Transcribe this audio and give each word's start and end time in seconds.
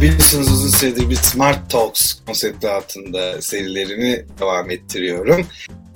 Biliyorsunuz 0.00 0.52
uzun 0.52 0.68
süredir 0.68 1.10
bir 1.10 1.14
Smart 1.14 1.70
Talks 1.70 2.14
konsepti 2.26 2.68
altında 2.68 3.42
serilerimi 3.42 4.26
devam 4.40 4.70
ettiriyorum. 4.70 5.46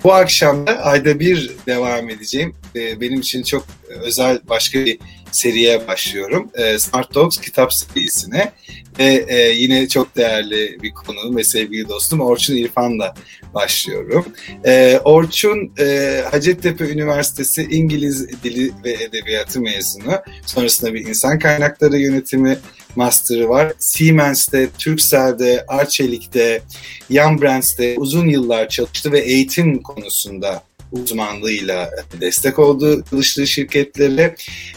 Bu 0.03 0.13
akşam 0.13 0.67
da 0.67 0.83
ayda 0.83 1.19
bir 1.19 1.51
devam 1.67 2.09
edeceğim. 2.09 2.55
Ee, 2.75 3.01
benim 3.01 3.19
için 3.19 3.43
çok 3.43 3.65
özel 3.87 4.39
başka 4.49 4.85
bir 4.85 4.99
seriye 5.31 5.87
başlıyorum. 5.87 6.49
Ee, 6.53 6.79
Smart 6.79 7.13
Talks 7.13 7.37
kitap 7.37 7.73
serisine. 7.73 8.51
Ve 8.99 9.25
e, 9.27 9.49
yine 9.49 9.87
çok 9.87 10.15
değerli 10.15 10.77
bir 10.83 10.91
konu 10.91 11.35
ve 11.35 11.43
sevgili 11.43 11.89
dostum 11.89 12.21
Orçun 12.21 12.55
İrfan'la 12.55 13.13
başlıyorum. 13.53 14.25
Ee, 14.65 14.99
Orçun 15.03 15.73
e, 15.79 16.21
Hacettepe 16.31 16.89
Üniversitesi 16.89 17.63
İngiliz 17.63 18.43
Dili 18.43 18.71
ve 18.83 18.91
Edebiyatı 18.91 19.61
mezunu. 19.61 20.21
Sonrasında 20.45 20.93
bir 20.93 21.07
insan 21.07 21.39
kaynakları 21.39 21.97
yönetimi 21.97 22.57
master'ı 22.95 23.49
var. 23.49 23.73
Siemens'te, 23.79 24.69
Turkcell'de, 24.79 25.65
Arçelik'te, 25.67 26.61
Young 27.09 27.41
Brands'te 27.41 27.95
uzun 27.97 28.27
yıllar 28.27 28.69
çalıştı 28.69 29.11
ve 29.11 29.19
eğitim 29.19 29.81
konusunda 29.81 30.63
uzmanlığıyla 30.91 31.89
destek 32.21 32.59
oldu 32.59 33.03
çalıştığı 33.09 33.47
şirketlere. 33.47 34.35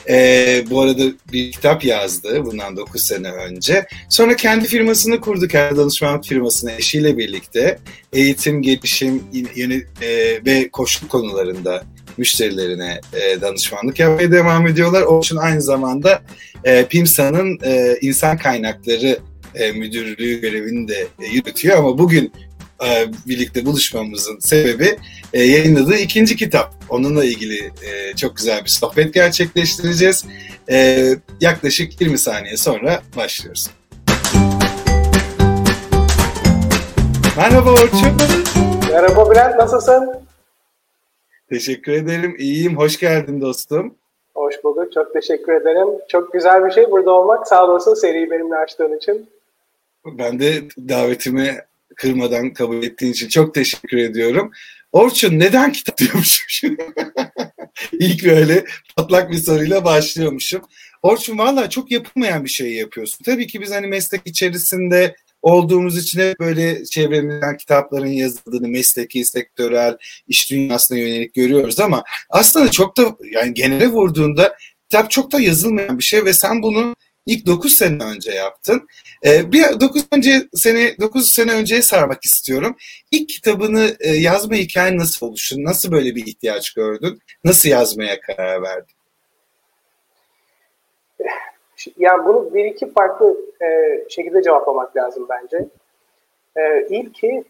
E, 0.08 0.64
bu 0.70 0.80
arada 0.80 1.02
bir 1.32 1.52
kitap 1.52 1.84
yazdı 1.84 2.44
bundan 2.44 2.76
9 2.76 3.02
sene 3.02 3.30
önce. 3.30 3.86
Sonra 4.08 4.36
kendi 4.36 4.68
firmasını 4.68 5.20
kurdu, 5.20 5.48
kendi 5.48 5.76
danışmanlık 5.76 6.24
firmasını 6.24 6.72
eşiyle 6.72 7.18
birlikte 7.18 7.78
eğitim, 8.12 8.62
gelişim 8.62 9.22
yeni, 9.56 9.74
e, 10.02 10.08
ve 10.46 10.68
koşul 10.68 11.08
konularında 11.08 11.84
müşterilerine 12.16 13.00
e, 13.12 13.40
danışmanlık 13.40 13.98
yapmaya 13.98 14.32
devam 14.32 14.66
ediyorlar. 14.66 15.02
O 15.02 15.20
için 15.20 15.36
aynı 15.36 15.62
zamanda 15.62 16.22
e, 16.64 16.84
PIMSA'nın 16.84 17.58
e, 17.64 17.96
insan 18.00 18.38
kaynakları 18.38 19.18
e, 19.54 19.72
müdürlüğü 19.72 20.40
görevini 20.40 20.88
de 20.88 21.06
e, 21.22 21.26
yürütüyor 21.26 21.78
ama 21.78 21.98
bugün 21.98 22.32
e, 22.86 23.06
birlikte 23.26 23.66
buluşmamızın 23.66 24.38
sebebi 24.38 24.98
e, 25.32 25.42
yayınladığı 25.42 25.96
ikinci 25.96 26.36
kitap. 26.36 26.74
Onunla 26.88 27.24
ilgili 27.24 27.58
e, 27.82 28.16
çok 28.16 28.36
güzel 28.36 28.64
bir 28.64 28.70
sohbet 28.70 29.14
gerçekleştireceğiz. 29.14 30.24
E, 30.70 31.08
yaklaşık 31.40 32.00
20 32.00 32.18
saniye 32.18 32.56
sonra 32.56 33.02
başlıyoruz. 33.16 33.70
Merhaba 37.36 37.72
Orçun. 37.72 38.16
Merhaba 38.92 39.30
Bülent, 39.30 39.56
nasılsın? 39.56 40.24
Teşekkür 41.48 41.92
ederim. 41.92 42.36
İyiyim. 42.38 42.76
Hoş 42.76 42.98
geldin 42.98 43.40
dostum. 43.40 43.94
Hoş 44.34 44.54
bulduk. 44.64 44.92
Çok 44.92 45.12
teşekkür 45.12 45.52
ederim. 45.52 45.88
Çok 46.08 46.32
güzel 46.32 46.66
bir 46.66 46.70
şey 46.70 46.90
burada 46.90 47.10
olmak. 47.10 47.48
Sağ 47.48 47.66
olasın 47.66 47.94
seriyi 47.94 48.30
benimle 48.30 48.56
açtığın 48.56 48.96
için. 48.96 49.28
Ben 50.06 50.38
de 50.38 50.62
davetimi 50.88 51.58
kırmadan 51.96 52.52
kabul 52.52 52.82
ettiğin 52.82 53.12
için 53.12 53.28
çok 53.28 53.54
teşekkür 53.54 53.98
ediyorum. 53.98 54.50
Orçun 54.92 55.38
neden 55.38 55.72
kitap 55.72 55.98
diyormuşum? 55.98 56.76
İlk 57.92 58.24
böyle 58.24 58.64
patlak 58.96 59.30
bir 59.30 59.36
soruyla 59.36 59.84
başlıyormuşum. 59.84 60.62
Orçun 61.02 61.38
valla 61.38 61.70
çok 61.70 61.90
yapılmayan 61.90 62.44
bir 62.44 62.50
şey 62.50 62.72
yapıyorsun. 62.74 63.24
Tabii 63.24 63.46
ki 63.46 63.60
biz 63.60 63.70
hani 63.70 63.86
meslek 63.86 64.20
içerisinde 64.24 65.16
olduğumuz 65.44 65.98
için 65.98 66.20
hep 66.20 66.40
böyle 66.40 66.84
çevremizden 66.84 67.56
kitapların 67.56 68.06
yazıldığını 68.06 68.68
mesleki, 68.68 69.24
sektörel, 69.24 69.96
iş 70.28 70.50
dünyasına 70.50 70.98
yönelik 70.98 71.34
görüyoruz 71.34 71.80
ama 71.80 72.04
aslında 72.30 72.70
çok 72.70 72.96
da 72.96 73.16
yani 73.30 73.54
genele 73.54 73.88
vurduğunda 73.88 74.56
kitap 74.90 75.10
çok 75.10 75.32
da 75.32 75.40
yazılmayan 75.40 75.98
bir 75.98 76.04
şey 76.04 76.24
ve 76.24 76.32
sen 76.32 76.62
bunu 76.62 76.96
ilk 77.26 77.46
9 77.46 77.72
sene 77.72 78.04
önce 78.04 78.30
yaptın. 78.30 78.88
Ee, 79.26 79.52
bir 79.52 79.80
9 79.80 80.04
önce 80.12 80.48
sene 80.54 80.96
9 81.00 81.30
sene 81.30 81.52
önceye 81.52 81.82
sarmak 81.82 82.24
istiyorum. 82.24 82.76
İlk 83.10 83.28
kitabını 83.28 83.96
e, 84.00 84.10
yazma 84.10 84.54
hikayen 84.54 84.98
nasıl 84.98 85.26
oluştu? 85.26 85.56
Nasıl 85.58 85.92
böyle 85.92 86.14
bir 86.14 86.26
ihtiyaç 86.26 86.74
gördün? 86.74 87.18
Nasıl 87.44 87.68
yazmaya 87.68 88.20
karar 88.20 88.62
verdin? 88.62 88.94
Yani 91.96 92.24
bunu 92.24 92.54
bir 92.54 92.64
iki 92.64 92.92
farklı 92.92 93.36
e, 93.62 94.00
şekilde 94.08 94.42
cevaplamak 94.42 94.96
lazım 94.96 95.26
bence. 95.28 95.68
E, 96.56 96.86
ilki 96.86 97.44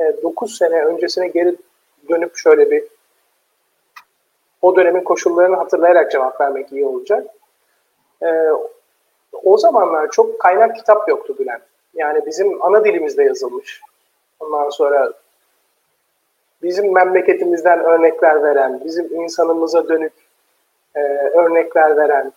e, 0.00 0.22
9 0.22 0.56
sene 0.56 0.84
öncesine 0.84 1.28
geri 1.28 1.56
dönüp 2.08 2.36
şöyle 2.36 2.70
bir 2.70 2.84
o 4.62 4.76
dönemin 4.76 5.04
koşullarını 5.04 5.56
hatırlayarak 5.56 6.10
cevap 6.10 6.40
vermek 6.40 6.72
iyi 6.72 6.86
olacak. 6.86 7.26
E, 8.22 8.28
o 9.42 9.58
zamanlar 9.58 10.10
çok 10.10 10.38
kaynak 10.38 10.76
kitap 10.76 11.08
yoktu 11.08 11.36
Bülent. 11.38 11.62
Yani 11.94 12.26
bizim 12.26 12.62
ana 12.62 12.84
dilimizde 12.84 13.24
yazılmış. 13.24 13.80
Ondan 14.40 14.70
sonra 14.70 15.12
bizim 16.62 16.94
memleketimizden 16.94 17.80
örnekler 17.80 18.42
veren, 18.42 18.80
bizim 18.84 19.22
insanımıza 19.22 19.88
dönük 19.88 20.12
e, 20.94 21.00
örnekler 21.34 21.96
veren 21.96 22.32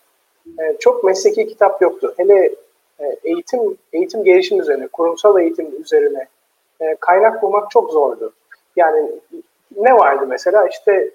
e, 0.46 0.78
çok 0.80 1.04
mesleki 1.04 1.48
kitap 1.48 1.82
yoktu. 1.82 2.14
Hele 2.18 2.56
e, 3.00 3.18
eğitim 3.24 3.78
eğitim 3.94 4.24
gelişim 4.24 4.62
üzerine, 4.62 4.88
kurumsal 4.88 5.40
eğitim 5.40 5.82
üzerine 5.82 6.28
e, 6.82 6.96
kaynak 6.96 7.44
bulmak 7.44 7.72
çok 7.72 7.92
zordu. 7.92 8.34
Yani 8.76 9.12
ne 9.78 9.94
vardı 9.94 10.26
mesela? 10.28 10.68
İşte 10.68 11.12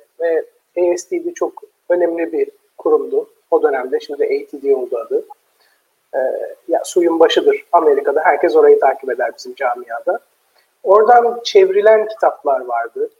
e, 0.76 0.96
çok 1.34 1.62
önemli 1.88 2.32
bir 2.32 2.48
kurumdu 2.78 3.30
o 3.50 3.62
dönemde. 3.62 4.00
Şimdi 4.00 4.24
ATD 4.24 4.70
oldu 4.70 4.98
adı 4.98 5.24
ya 6.68 6.84
suyun 6.84 7.20
başıdır 7.20 7.66
Amerika'da. 7.72 8.20
Herkes 8.24 8.56
orayı 8.56 8.80
takip 8.80 9.10
eder 9.10 9.30
bizim 9.38 9.54
camiada. 9.54 10.20
Oradan 10.82 11.40
çevrilen 11.44 12.08
kitaplar 12.08 12.64
vardı. 12.64 13.10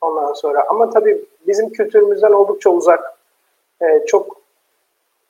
Ondan 0.00 0.32
sonra 0.32 0.64
ama 0.68 0.90
tabii 0.90 1.24
bizim 1.46 1.70
kültürümüzden 1.70 2.32
oldukça 2.32 2.70
uzak, 2.70 3.18
çok 4.06 4.41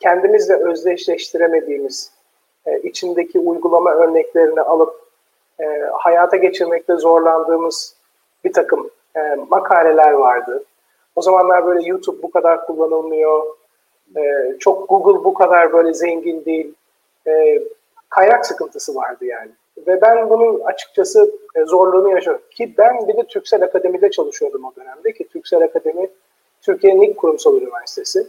kendimizle 0.02 0.54
özdeşleştiremediğimiz, 0.54 2.12
e, 2.66 2.78
içindeki 2.78 3.38
uygulama 3.38 3.90
örneklerini 3.90 4.60
alıp 4.60 5.02
e, 5.60 5.64
hayata 5.92 6.36
geçirmekte 6.36 6.96
zorlandığımız 6.96 7.96
bir 8.44 8.52
takım 8.52 8.90
e, 9.16 9.20
makaleler 9.48 10.12
vardı. 10.12 10.64
O 11.16 11.22
zamanlar 11.22 11.66
böyle 11.66 11.88
YouTube 11.88 12.22
bu 12.22 12.30
kadar 12.30 12.66
kullanılmıyor, 12.66 13.46
e, 14.16 14.22
çok 14.58 14.88
Google 14.88 15.24
bu 15.24 15.34
kadar 15.34 15.72
böyle 15.72 15.94
zengin 15.94 16.44
değil. 16.44 16.74
E, 17.26 17.62
kaynak 18.08 18.46
sıkıntısı 18.46 18.94
vardı 18.94 19.24
yani. 19.24 19.50
Ve 19.86 20.00
ben 20.00 20.30
bunun 20.30 20.60
açıkçası 20.60 21.32
e, 21.54 21.64
zorluğunu 21.64 22.10
yaşıyorum. 22.10 22.42
Ki 22.50 22.74
ben 22.78 23.08
bir 23.08 23.16
de 23.16 23.22
Türksel 23.26 23.62
Akademi'de 23.62 24.10
çalışıyordum 24.10 24.64
o 24.64 24.72
dönemde 24.76 25.12
ki 25.12 25.28
Türksel 25.28 25.62
Akademi 25.62 26.10
Türkiye'nin 26.62 27.02
ilk 27.02 27.16
kurumsal 27.16 27.56
üniversitesi. 27.56 28.26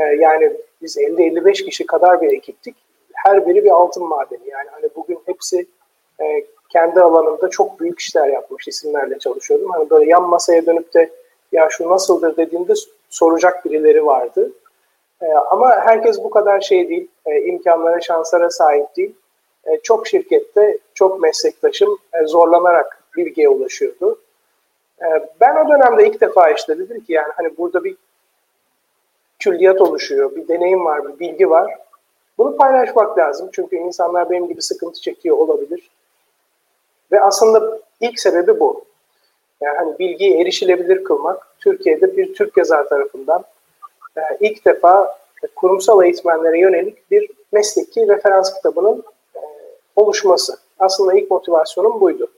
E, 0.00 0.02
yani 0.02 0.56
biz 0.82 0.96
50-55 0.96 1.64
kişi 1.64 1.86
kadar 1.86 2.20
bir 2.20 2.32
ekiptik. 2.32 2.76
Her 3.14 3.46
biri 3.46 3.64
bir 3.64 3.70
altın 3.70 4.08
madeni. 4.08 4.48
Yani 4.48 4.68
hani 4.70 4.88
bugün 4.96 5.18
hepsi 5.26 5.66
e, 6.20 6.44
kendi 6.68 7.00
alanında 7.00 7.50
çok 7.50 7.80
büyük 7.80 8.00
işler 8.00 8.28
yapmış 8.28 8.68
isimlerle 8.68 9.18
çalışıyordum. 9.18 9.70
Hani 9.70 9.90
böyle 9.90 10.10
yan 10.10 10.28
masaya 10.28 10.66
dönüp 10.66 10.94
de 10.94 11.10
ya 11.52 11.68
şu 11.70 11.90
nasıldır 11.90 12.36
dediğimde 12.36 12.72
soracak 13.08 13.64
birileri 13.64 14.06
vardı. 14.06 14.52
E, 15.22 15.26
ama 15.26 15.70
herkes 15.70 16.18
bu 16.24 16.30
kadar 16.30 16.60
şey 16.60 16.88
değil, 16.88 17.08
e, 17.26 17.40
imkanlara, 17.40 18.00
şanslara 18.00 18.50
sahip 18.50 18.96
değil. 18.96 19.14
E, 19.64 19.80
çok 19.82 20.06
şirkette, 20.06 20.78
çok 20.94 21.20
meslektaşım 21.20 21.98
e, 22.14 22.26
zorlanarak 22.26 23.02
bilgiye 23.16 23.48
ulaşıyordu. 23.48 24.18
E, 25.02 25.06
ben 25.40 25.66
o 25.66 25.68
dönemde 25.68 26.06
ilk 26.06 26.20
defa 26.20 26.50
işte 26.50 26.78
dedim 26.78 27.00
ki 27.00 27.12
yani 27.12 27.32
hani 27.36 27.56
burada 27.58 27.84
bir 27.84 27.96
külliyat 29.40 29.80
oluşuyor, 29.80 30.36
bir 30.36 30.48
deneyim 30.48 30.84
var, 30.84 31.08
bir 31.08 31.18
bilgi 31.18 31.50
var. 31.50 31.78
Bunu 32.38 32.56
paylaşmak 32.56 33.18
lazım 33.18 33.48
çünkü 33.52 33.76
insanlar 33.76 34.30
benim 34.30 34.48
gibi 34.48 34.62
sıkıntı 34.62 35.00
çekiyor 35.00 35.38
olabilir. 35.38 35.90
Ve 37.12 37.20
aslında 37.20 37.78
ilk 38.00 38.20
sebebi 38.20 38.60
bu. 38.60 38.84
Yani 39.60 39.76
hani 39.78 39.98
bilgiyi 39.98 40.40
erişilebilir 40.40 41.04
kılmak 41.04 41.46
Türkiye'de 41.58 42.16
bir 42.16 42.34
Türk 42.34 42.56
yazar 42.56 42.88
tarafından 42.88 43.44
e, 44.16 44.20
ilk 44.40 44.64
defa 44.64 45.18
kurumsal 45.56 46.04
eğitmenlere 46.04 46.58
yönelik 46.58 47.10
bir 47.10 47.30
mesleki 47.52 48.08
referans 48.08 48.54
kitabının 48.54 49.04
e, 49.36 49.40
oluşması. 49.96 50.56
Aslında 50.78 51.14
ilk 51.14 51.30
motivasyonum 51.30 52.00
buydu. 52.00 52.30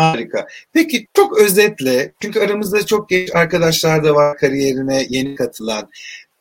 Harika. 0.00 0.46
Peki 0.72 1.06
çok 1.14 1.38
özetle, 1.38 2.12
çünkü 2.22 2.40
aramızda 2.40 2.86
çok 2.86 3.08
genç 3.08 3.34
arkadaşlar 3.34 4.04
da 4.04 4.14
var 4.14 4.36
kariyerine 4.36 5.06
yeni 5.08 5.34
katılan. 5.34 5.88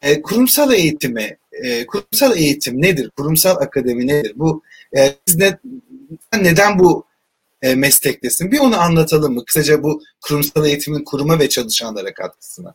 E, 0.02 0.22
kurumsal 0.22 0.74
eğitimi, 0.74 1.38
e, 1.52 1.86
kurumsal 1.86 2.38
eğitim 2.38 2.82
nedir? 2.82 3.12
Kurumsal 3.18 3.56
akademi 3.58 4.08
nedir? 4.08 4.34
Bu 4.36 4.62
e, 4.98 5.16
ne, 5.36 5.58
neden 6.42 6.80
bu 6.80 7.04
e, 7.62 7.76
meslektesin? 7.76 8.52
Bir 8.52 8.60
onu 8.60 8.82
anlatalım 8.82 9.34
mı? 9.34 9.46
Kısaca 9.46 9.84
bu 9.84 10.02
kurumsal 10.22 10.66
eğitimin 10.66 11.04
kuruma 11.04 11.40
ve 11.40 11.50
çalışanlara 11.50 12.14
katkısına. 12.14 12.74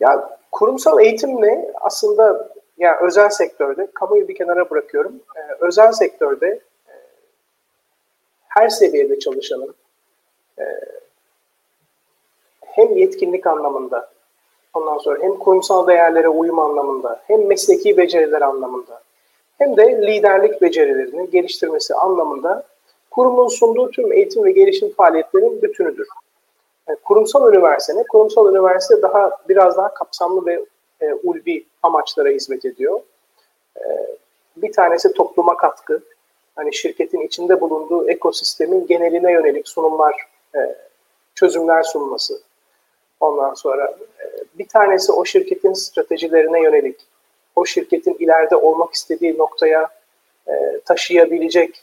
Ya 0.00 0.38
kurumsal 0.52 1.00
eğitim 1.00 1.30
ne? 1.30 1.66
Aslında 1.80 2.50
yani 2.78 2.96
özel 3.02 3.30
sektörde, 3.30 3.88
kamuyu 3.94 4.28
bir 4.28 4.34
kenara 4.34 4.70
bırakıyorum, 4.70 5.12
e, 5.36 5.40
özel 5.64 5.92
sektörde 5.92 6.60
her 8.56 8.68
seviyede 8.68 9.18
çalışanın 9.18 9.74
e, 10.58 10.64
hem 12.60 12.96
yetkinlik 12.96 13.46
anlamında, 13.46 14.10
ondan 14.74 14.98
sonra 14.98 15.22
hem 15.22 15.38
kurumsal 15.38 15.86
değerlere 15.86 16.28
uyum 16.28 16.58
anlamında, 16.58 17.20
hem 17.26 17.46
mesleki 17.46 17.96
beceriler 17.96 18.42
anlamında, 18.42 19.02
hem 19.58 19.76
de 19.76 20.02
liderlik 20.02 20.62
becerilerini 20.62 21.30
geliştirmesi 21.30 21.94
anlamında 21.94 22.64
kurumun 23.10 23.48
sunduğu 23.48 23.90
tüm 23.90 24.12
eğitim 24.12 24.44
ve 24.44 24.52
gelişim 24.52 24.92
faaliyetlerinin 24.92 25.62
bütünüdür. 25.62 26.08
Yani 26.88 26.98
kurumsal 27.04 27.52
üniversite? 27.52 28.04
Kurumsal 28.08 28.50
üniversite 28.50 29.02
daha 29.02 29.30
biraz 29.48 29.76
daha 29.76 29.94
kapsamlı 29.94 30.46
ve 30.46 30.64
e, 31.00 31.12
ulvi 31.12 31.64
amaçlara 31.82 32.28
hizmet 32.28 32.64
ediyor. 32.64 33.00
E, 33.76 33.84
bir 34.56 34.72
tanesi 34.72 35.12
topluma 35.12 35.56
katkı. 35.56 36.02
Hani 36.56 36.74
şirketin 36.74 37.20
içinde 37.20 37.60
bulunduğu 37.60 38.10
ekosistemin 38.10 38.86
geneline 38.86 39.32
yönelik 39.32 39.68
sunumlar, 39.68 40.26
e, 40.54 40.58
çözümler 41.34 41.82
sunması. 41.82 42.40
Ondan 43.20 43.54
sonra 43.54 43.96
e, 44.20 44.24
bir 44.58 44.68
tanesi 44.68 45.12
o 45.12 45.24
şirketin 45.24 45.72
stratejilerine 45.72 46.62
yönelik, 46.62 47.00
o 47.56 47.66
şirketin 47.66 48.16
ileride 48.18 48.56
olmak 48.56 48.94
istediği 48.94 49.38
noktaya 49.38 49.88
e, 50.48 50.80
taşıyabilecek 50.84 51.82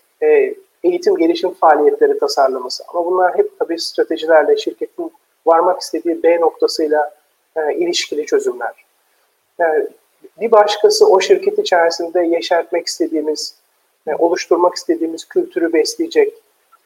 eğitim 0.84 1.16
gelişim 1.16 1.54
faaliyetleri 1.54 2.20
tasarlaması. 2.20 2.84
Ama 2.88 3.06
bunlar 3.06 3.38
hep 3.38 3.60
tabii 3.60 3.80
stratejilerle, 3.80 4.58
şirketin 4.58 5.12
varmak 5.46 5.82
istediği 5.82 6.24
B 6.24 6.40
noktasıyla 6.40 7.16
ilişkili 7.76 8.26
çözümler. 8.26 8.86
Yani 9.60 9.88
bir 10.40 10.52
başkası 10.52 11.08
o 11.08 11.20
şirket 11.20 11.60
içerisinde 11.60 12.20
yeşertmek 12.26 12.88
istediğimiz, 12.88 13.56
oluşturmak 14.12 14.76
istediğimiz 14.76 15.26
kültürü 15.26 15.74
besleyecek, 15.74 16.34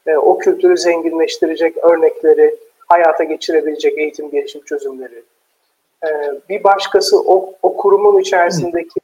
e, 0.06 0.16
o 0.16 0.38
kültürü 0.38 0.78
zenginleştirecek 0.78 1.76
örnekleri 1.76 2.56
hayata 2.86 3.24
geçirebilecek 3.24 3.98
eğitim 3.98 4.30
gelişim 4.30 4.60
çözümleri. 4.60 5.22
E, 6.04 6.08
bir 6.48 6.64
başkası 6.64 7.20
o, 7.20 7.54
o 7.62 7.76
kurumun 7.76 8.20
içerisindeki 8.20 9.00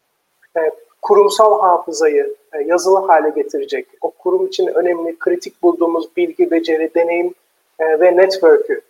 e, 0.56 0.60
kurumsal 1.02 1.60
hafızayı 1.60 2.34
e, 2.52 2.62
yazılı 2.62 2.98
hale 3.06 3.30
getirecek, 3.30 3.86
o 4.00 4.10
kurum 4.10 4.46
için 4.46 4.66
önemli, 4.66 5.18
kritik 5.18 5.62
bulduğumuz 5.62 6.16
bilgi, 6.16 6.50
beceri, 6.50 6.94
deneyim 6.94 7.34
e, 7.78 8.00
ve 8.00 8.16
network'ü 8.16 8.80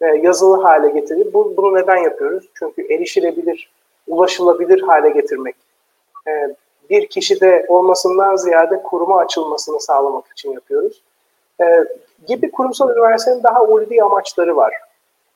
e, 0.00 0.06
yazılı 0.06 0.62
hale 0.62 0.88
getirir. 1.00 1.32
Bu, 1.32 1.54
bunu 1.56 1.74
neden 1.74 1.96
yapıyoruz? 1.96 2.48
Çünkü 2.54 2.94
erişilebilir, 2.94 3.70
ulaşılabilir 4.06 4.82
hale 4.82 5.10
getirmek. 5.10 5.56
Bir 6.90 7.06
kişide 7.06 7.66
olmasından 7.68 8.36
ziyade 8.36 8.82
kuruma 8.82 9.18
açılmasını 9.18 9.80
sağlamak 9.80 10.24
için 10.32 10.52
yapıyoruz. 10.52 11.02
E, 11.60 11.64
gibi 12.26 12.50
kurumsal 12.50 12.90
üniversitenin 12.90 13.42
daha 13.42 13.62
ulvi 13.62 14.02
amaçları 14.02 14.56
var. 14.56 14.74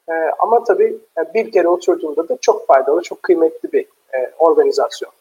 E, 0.09 0.13
ama 0.39 0.65
tabii 0.65 0.99
e, 1.19 1.35
bir 1.35 1.53
kere 1.53 1.69
oturduğunda 1.69 2.29
da 2.29 2.39
çok 2.41 2.67
faydalı, 2.67 3.03
çok 3.03 3.23
kıymetli 3.23 3.73
bir 3.73 3.83
e, 4.15 4.33
organizasyon. 4.39 5.13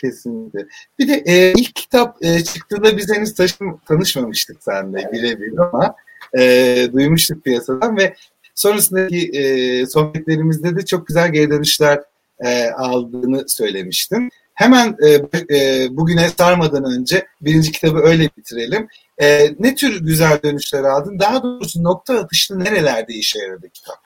Kesinlikle. 0.00 0.66
Bir 0.98 1.08
de 1.08 1.22
e, 1.26 1.52
ilk 1.52 1.74
kitap 1.74 2.24
e, 2.24 2.44
çıktığında 2.44 2.96
biz 2.96 3.16
henüz 3.16 3.34
taşım, 3.34 3.80
tanışmamıştık 3.88 4.62
seninle 4.62 5.00
evet. 5.00 5.12
birebir 5.12 5.58
ama 5.58 5.94
e, 6.38 6.92
duymuştuk 6.92 7.44
piyasadan 7.44 7.96
ve 7.96 8.14
sonrasındaki 8.54 9.30
e, 9.38 9.86
sohbetlerimizde 9.86 10.76
de 10.76 10.84
çok 10.84 11.06
güzel 11.06 11.32
geri 11.32 11.50
dönüşler 11.50 12.02
e, 12.44 12.70
aldığını 12.70 13.48
söylemiştin. 13.48 14.30
Hemen 14.54 14.96
e, 15.02 15.08
e, 15.56 15.88
bugüne 15.90 16.28
sarmadan 16.28 16.84
önce 16.84 17.26
birinci 17.40 17.72
kitabı 17.72 17.98
öyle 17.98 18.30
bitirelim. 18.36 18.88
E, 19.18 19.48
ne 19.58 19.74
tür 19.74 20.04
güzel 20.04 20.42
dönüşler 20.42 20.84
aldın? 20.84 21.18
Daha 21.18 21.42
doğrusu 21.42 21.84
nokta 21.84 22.14
atışı 22.14 22.58
nerelerde 22.58 23.12
işe 23.12 23.38
yaradı 23.38 23.68
kitap? 23.68 23.96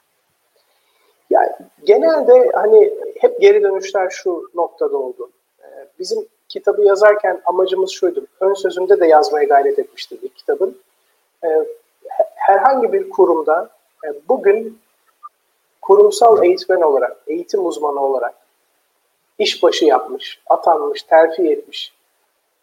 Yani 1.31 1.49
genelde 1.85 2.51
hani 2.55 2.93
hep 3.21 3.41
geri 3.41 3.63
dönüşler 3.63 4.11
şu 4.11 4.51
noktada 4.55 4.97
oldu. 4.97 5.31
Ee, 5.61 5.89
bizim 5.99 6.19
kitabı 6.49 6.83
yazarken 6.83 7.41
amacımız 7.47 7.91
şuydu. 7.91 8.27
Ön 8.41 8.55
sözünde 8.55 9.01
de 9.01 9.07
yazmaya 9.07 9.45
gayret 9.45 9.79
etmiştik 9.79 10.21
ilk 10.23 10.37
kitabın. 10.37 10.79
Ee, 11.45 11.49
herhangi 12.35 12.93
bir 12.93 13.11
kurumda 13.11 13.71
e, 14.05 14.09
bugün 14.29 14.79
kurumsal 15.83 16.45
eğitmen 16.45 16.81
olarak, 16.81 17.17
eğitim 17.27 17.67
uzmanı 17.67 18.01
olarak 18.01 18.35
işbaşı 19.39 19.85
yapmış, 19.85 20.41
atanmış, 20.47 21.03
terfi 21.03 21.51
etmiş 21.51 21.93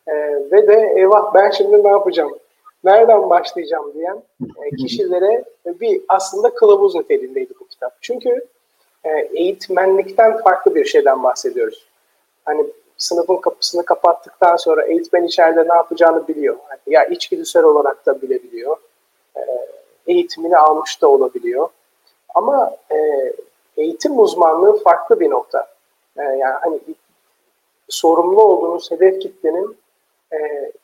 e, 0.07 0.13
ve 0.51 0.67
de 0.67 0.93
eyvah 0.97 1.33
ben 1.33 1.51
şimdi 1.51 1.83
ne 1.83 1.89
yapacağım, 1.89 2.37
nereden 2.83 3.29
başlayacağım 3.29 3.93
diyen 3.93 4.23
e, 4.63 4.75
kişilere 4.75 5.43
bir 5.65 6.01
aslında 6.09 6.53
kılavuz 6.53 6.95
niteliğindeydi 6.95 7.53
bu 7.59 7.67
kitap. 7.67 7.93
Çünkü 8.01 8.45
e, 9.03 9.09
eğitmenlikten 9.33 10.37
farklı 10.37 10.75
bir 10.75 10.85
şeyden 10.85 11.23
bahsediyoruz. 11.23 11.85
Hani 12.45 12.65
sınıfın 12.97 13.35
kapısını 13.35 13.85
kapattıktan 13.85 14.55
sonra 14.55 14.85
eğitmen 14.85 15.23
içeride 15.23 15.67
ne 15.69 15.73
yapacağını 15.73 16.27
biliyor. 16.27 16.57
Yani 16.69 16.79
ya 16.87 17.05
içgüdüsel 17.05 17.63
olarak 17.63 18.05
da 18.05 18.21
bilebiliyor. 18.21 18.77
E, 19.37 19.41
eğitimini 20.07 20.57
almış 20.57 21.01
da 21.01 21.07
olabiliyor. 21.07 21.69
Ama 22.35 22.77
e, 22.91 22.97
eğitim 23.77 24.19
uzmanlığı 24.19 24.83
farklı 24.83 25.19
bir 25.19 25.29
nokta. 25.29 25.74
E, 26.17 26.21
yani 26.21 26.55
hani 26.61 26.79
sorumlu 27.89 28.41
olduğunuz 28.43 28.91
hedef 28.91 29.21
kitlenin 29.21 29.77
e, 30.33 30.37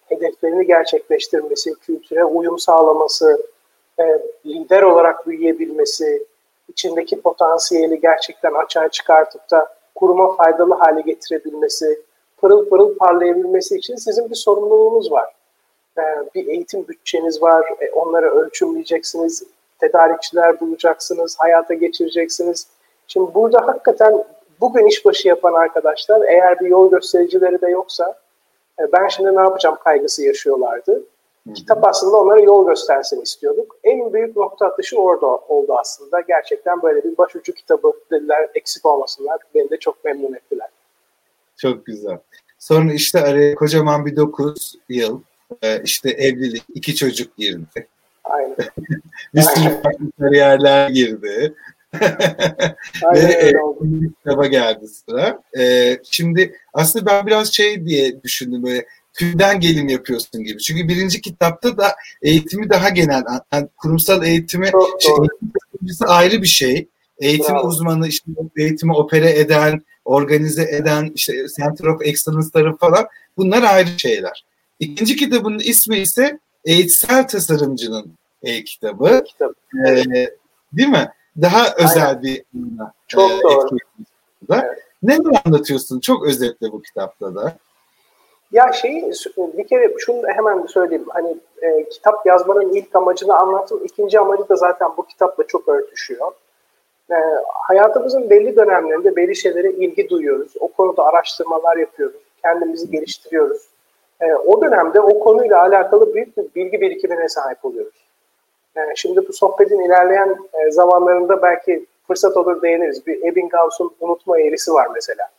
hedeflerini 0.06 0.68
gerçekleştirmesi, 0.68 1.74
kültüre 1.76 2.26
uyum 2.26 2.60
sağlaması, 2.60 3.48
e, 4.00 4.04
lider 4.46 4.82
olarak 4.82 5.28
büyüyebilmesi, 5.28 6.26
içindeki 6.70 7.22
potansiyeli 7.22 8.02
gerçekten 8.02 8.54
açığa 8.54 8.90
çıkartıp 8.90 9.52
da 9.52 9.76
kuruma 9.96 10.36
faydalı 10.36 10.74
hale 10.74 11.02
getirebilmesi, 11.02 12.02
pırıl 12.38 12.70
pırıl 12.70 12.98
parlayabilmesi 12.98 13.76
için 13.76 13.96
sizin 13.96 14.30
bir 14.30 14.36
sorumluluğunuz 14.36 15.12
var. 15.12 15.34
Ee, 15.98 16.02
bir 16.36 16.48
eğitim 16.48 16.88
bütçeniz 16.88 17.42
var, 17.42 17.66
e, 17.80 17.92
onları 17.92 18.32
ölçümleyeceksiniz, 18.32 19.44
tedarikçiler 19.80 20.60
bulacaksınız, 20.60 21.36
hayata 21.40 21.74
geçireceksiniz. 21.74 22.68
Şimdi 23.08 23.34
burada 23.34 23.68
hakikaten 23.68 24.24
bugün 24.62 24.86
işbaşı 24.86 25.28
yapan 25.28 25.54
arkadaşlar 25.54 26.22
eğer 26.28 26.60
bir 26.60 26.68
yol 26.68 26.92
göstericileri 26.92 27.62
de 27.62 27.70
yoksa 27.70 28.20
e, 28.80 28.92
ben 28.92 29.08
şimdi 29.08 29.36
ne 29.36 29.42
yapacağım 29.42 29.78
kaygısı 29.84 30.24
yaşıyorlardı. 30.24 31.04
Kitap 31.56 31.88
aslında 31.88 32.18
onlara 32.18 32.40
yol 32.40 32.68
göstersin 32.68 33.22
istiyorduk. 33.22 33.76
En 33.84 34.14
büyük 34.14 34.36
nokta 34.36 34.66
atışı 34.66 34.98
orada 34.98 35.28
oldu 35.28 35.74
aslında. 35.80 36.22
Gerçekten 36.22 36.82
böyle 36.82 37.04
bir 37.04 37.18
başucu 37.18 37.54
kitabı 37.54 37.94
dediler 38.12 38.50
eksik 38.54 38.86
olmasınlar. 38.86 39.40
Beni 39.56 39.70
de 39.70 39.78
çok 39.78 40.06
memnun 40.06 40.34
ettiler. 40.34 40.68
Çok 41.58 41.86
güzel. 41.86 42.18
Sonra 42.60 42.94
işte 42.94 43.22
araya 43.22 43.56
kocaman 43.56 44.06
bir 44.06 44.16
9 44.16 44.76
yıl 44.90 45.22
e, 45.62 45.84
işte 45.84 46.10
evlilik, 46.10 46.64
iki 46.74 46.96
çocuk 46.96 47.38
girdi. 47.38 47.88
Aynen. 48.24 48.56
bir 49.36 49.42
sürü 49.42 49.82
farklı 49.82 50.12
kariyerler 50.20 50.90
girdi. 50.90 51.56
Ve 53.16 53.54
kitaba 54.18 54.48
geldi 54.48 54.88
sıra. 54.88 55.42
Ee, 55.60 56.00
şimdi 56.12 56.56
aslında 56.74 57.06
ben 57.06 57.28
biraz 57.28 57.54
şey 57.54 57.86
diye 57.86 58.24
düşündüm 58.24 58.64
böyle 58.64 58.86
tüyden 59.14 59.60
gelin 59.60 59.88
yapıyorsun 59.88 60.44
gibi. 60.44 60.60
Çünkü 60.60 60.88
birinci 60.88 61.22
kitapta 61.22 61.78
da 61.78 61.96
eğitimi 62.22 62.70
daha 62.70 62.90
genel, 62.90 63.24
yani 63.54 63.68
kurumsal 63.78 64.24
eğitimi 64.24 64.72
şey, 65.00 65.12
eğitim 65.82 66.08
ayrı 66.08 66.42
bir 66.42 66.48
şey. 66.48 66.88
Eğitim 67.20 67.56
Bravo. 67.56 67.68
uzmanı, 67.68 68.08
işte 68.08 68.32
eğitimi 68.58 68.94
opere 68.94 69.40
eden, 69.40 69.82
organize 70.06 70.64
eden, 70.64 71.12
işte 71.16 71.34
Center 71.60 71.86
of 71.86 72.02
Excellence'ları 72.02 72.78
falan 72.78 73.08
bunlar 73.38 73.64
ayrı 73.64 74.00
şeyler. 74.00 74.46
İkinci 74.80 75.16
kitabın 75.16 75.60
ismi 75.60 75.98
ise 75.98 76.40
Eğitsel 76.66 77.28
Tasarımcının 77.28 78.14
e-kitabı. 78.44 79.24
Kitap. 79.28 79.52
Ee, 79.88 80.04
değil 80.74 80.90
mi? 80.90 81.12
Daha 81.42 81.66
özel 81.78 82.08
Aynen. 82.08 82.24
bir 82.24 82.44
Çok 83.08 83.32
e, 83.32 83.44
doğru. 83.44 83.78
Evet. 84.52 84.78
Neler 85.04 85.42
anlatıyorsun? 85.46 86.00
Çok 86.00 86.26
özetle 86.26 86.72
bu 86.72 86.82
kitapta 86.82 87.36
da. 87.36 87.56
Ya 88.52 88.72
şeyi 88.74 89.12
bir 89.38 89.68
kere 89.68 89.94
şunu 89.98 90.24
da 90.24 90.28
hemen 90.28 90.66
söyleyeyim. 90.66 91.06
Hani 91.10 91.38
e, 91.62 91.90
kitap 91.90 92.26
yazmanın 92.26 92.74
ilk 92.74 92.96
amacını 92.96 93.38
anlattım. 93.38 93.82
İkinci 93.86 94.20
amacı 94.20 94.50
da 94.50 94.56
zaten 94.56 94.90
bu 94.98 95.06
kitapla 95.06 95.48
çok 95.48 95.68
örtüşüyor. 95.68 96.32
E, 97.12 97.16
hayatımızın 97.48 98.30
belli 98.30 98.56
dönemlerinde 98.56 99.16
belli 99.16 99.36
şeylere 99.36 99.72
ilgi 99.72 100.10
duyuyoruz. 100.10 100.52
O 100.60 100.68
konuda 100.68 101.04
araştırmalar 101.04 101.78
yapıyoruz. 101.78 102.22
Kendimizi 102.42 102.92
geliştiriyoruz. 102.92 103.62
E, 104.22 104.34
o 104.34 104.62
dönemde 104.62 105.00
o 105.00 105.20
konuyla 105.20 105.62
alakalı 105.62 106.14
büyük 106.14 106.38
bir 106.38 106.44
bilgi 106.56 106.82
birikimine 106.82 107.30
sahip 107.30 107.66
oluyoruz. 107.66 108.01
E, 108.78 108.82
şimdi 108.96 109.28
bu 109.28 109.34
sohbetin 109.34 109.80
ilerleyen 109.80 110.38
e, 110.54 110.72
zamanlarında 110.72 111.42
belki 111.42 111.86
fırsat 112.08 112.38
olur 112.38 112.62
değiniriz. 112.62 113.08
Bir 113.08 113.24
Ebbinghouse'un 113.24 113.92
unutma 114.00 114.40
eğrisi 114.40 114.74
var 114.74 114.88
mesela. 114.94 115.30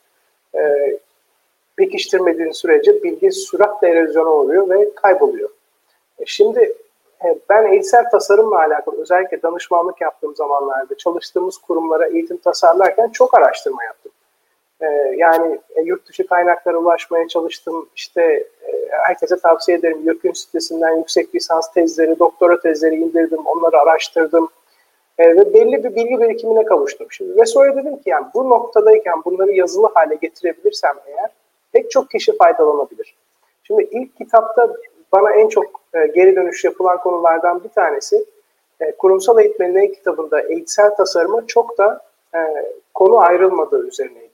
E, 0.55 0.93
pekiştirmediğin 1.75 2.51
sürece 2.51 3.03
bilgi 3.03 3.31
süratle 3.31 3.87
erozyona 3.87 4.29
oluyor 4.29 4.69
ve 4.69 4.95
kayboluyor. 4.95 5.49
E 6.19 6.25
şimdi 6.25 6.73
e, 7.25 7.39
ben 7.49 7.65
eğitsel 7.65 8.09
tasarımla 8.09 8.57
alakalı 8.57 9.01
özellikle 9.01 9.41
danışmanlık 9.41 10.01
yaptığım 10.01 10.35
zamanlarda 10.35 10.97
çalıştığımız 10.97 11.57
kurumlara 11.57 12.07
eğitim 12.07 12.37
tasarlarken 12.37 13.09
çok 13.09 13.37
araştırma 13.37 13.83
yaptım. 13.83 14.11
E, 14.83 15.15
yani 15.17 15.59
yurt 15.83 16.07
dışı 16.07 16.27
kaynaklara 16.27 16.77
ulaşmaya 16.77 17.27
çalıştım. 17.27 17.89
İşte 17.95 18.47
herkese 18.89 19.39
tavsiye 19.39 19.77
ederim. 19.77 20.01
YÖK'ün 20.05 20.31
sitesinden 20.31 20.97
yüksek 20.97 21.35
lisans 21.35 21.73
tezleri, 21.73 22.19
doktora 22.19 22.59
tezleri 22.59 22.95
indirdim. 22.95 23.45
Onları 23.45 23.79
araştırdım. 23.79 24.49
Ve 25.19 25.53
belli 25.53 25.83
bir 25.83 25.95
bilgi 25.95 26.19
birikimine 26.19 26.65
kavuştum 26.65 27.07
şimdi. 27.09 27.41
Ve 27.41 27.45
sonra 27.45 27.75
dedim 27.75 27.95
ki 27.95 28.09
yani 28.09 28.25
bu 28.33 28.49
noktadayken 28.49 29.23
bunları 29.25 29.51
yazılı 29.51 29.89
hale 29.93 30.15
getirebilirsem 30.15 30.95
eğer 31.07 31.29
pek 31.71 31.91
çok 31.91 32.09
kişi 32.11 32.37
faydalanabilir. 32.37 33.15
Şimdi 33.63 33.87
ilk 33.91 34.17
kitapta 34.17 34.75
bana 35.11 35.31
en 35.31 35.47
çok 35.47 35.65
e, 35.93 36.07
geri 36.07 36.35
dönüş 36.35 36.63
yapılan 36.63 36.97
konulardan 36.97 37.63
bir 37.63 37.69
tanesi 37.69 38.25
e, 38.79 38.91
kurumsal 38.91 39.39
eğitmenliğin 39.39 39.93
kitabında 39.93 40.41
eğitsel 40.41 40.95
tasarıma 40.95 41.47
çok 41.47 41.77
da 41.77 42.01
e, 42.35 42.39
konu 42.93 43.17
ayrılmadığı 43.17 43.87
üzerineydi. 43.87 44.32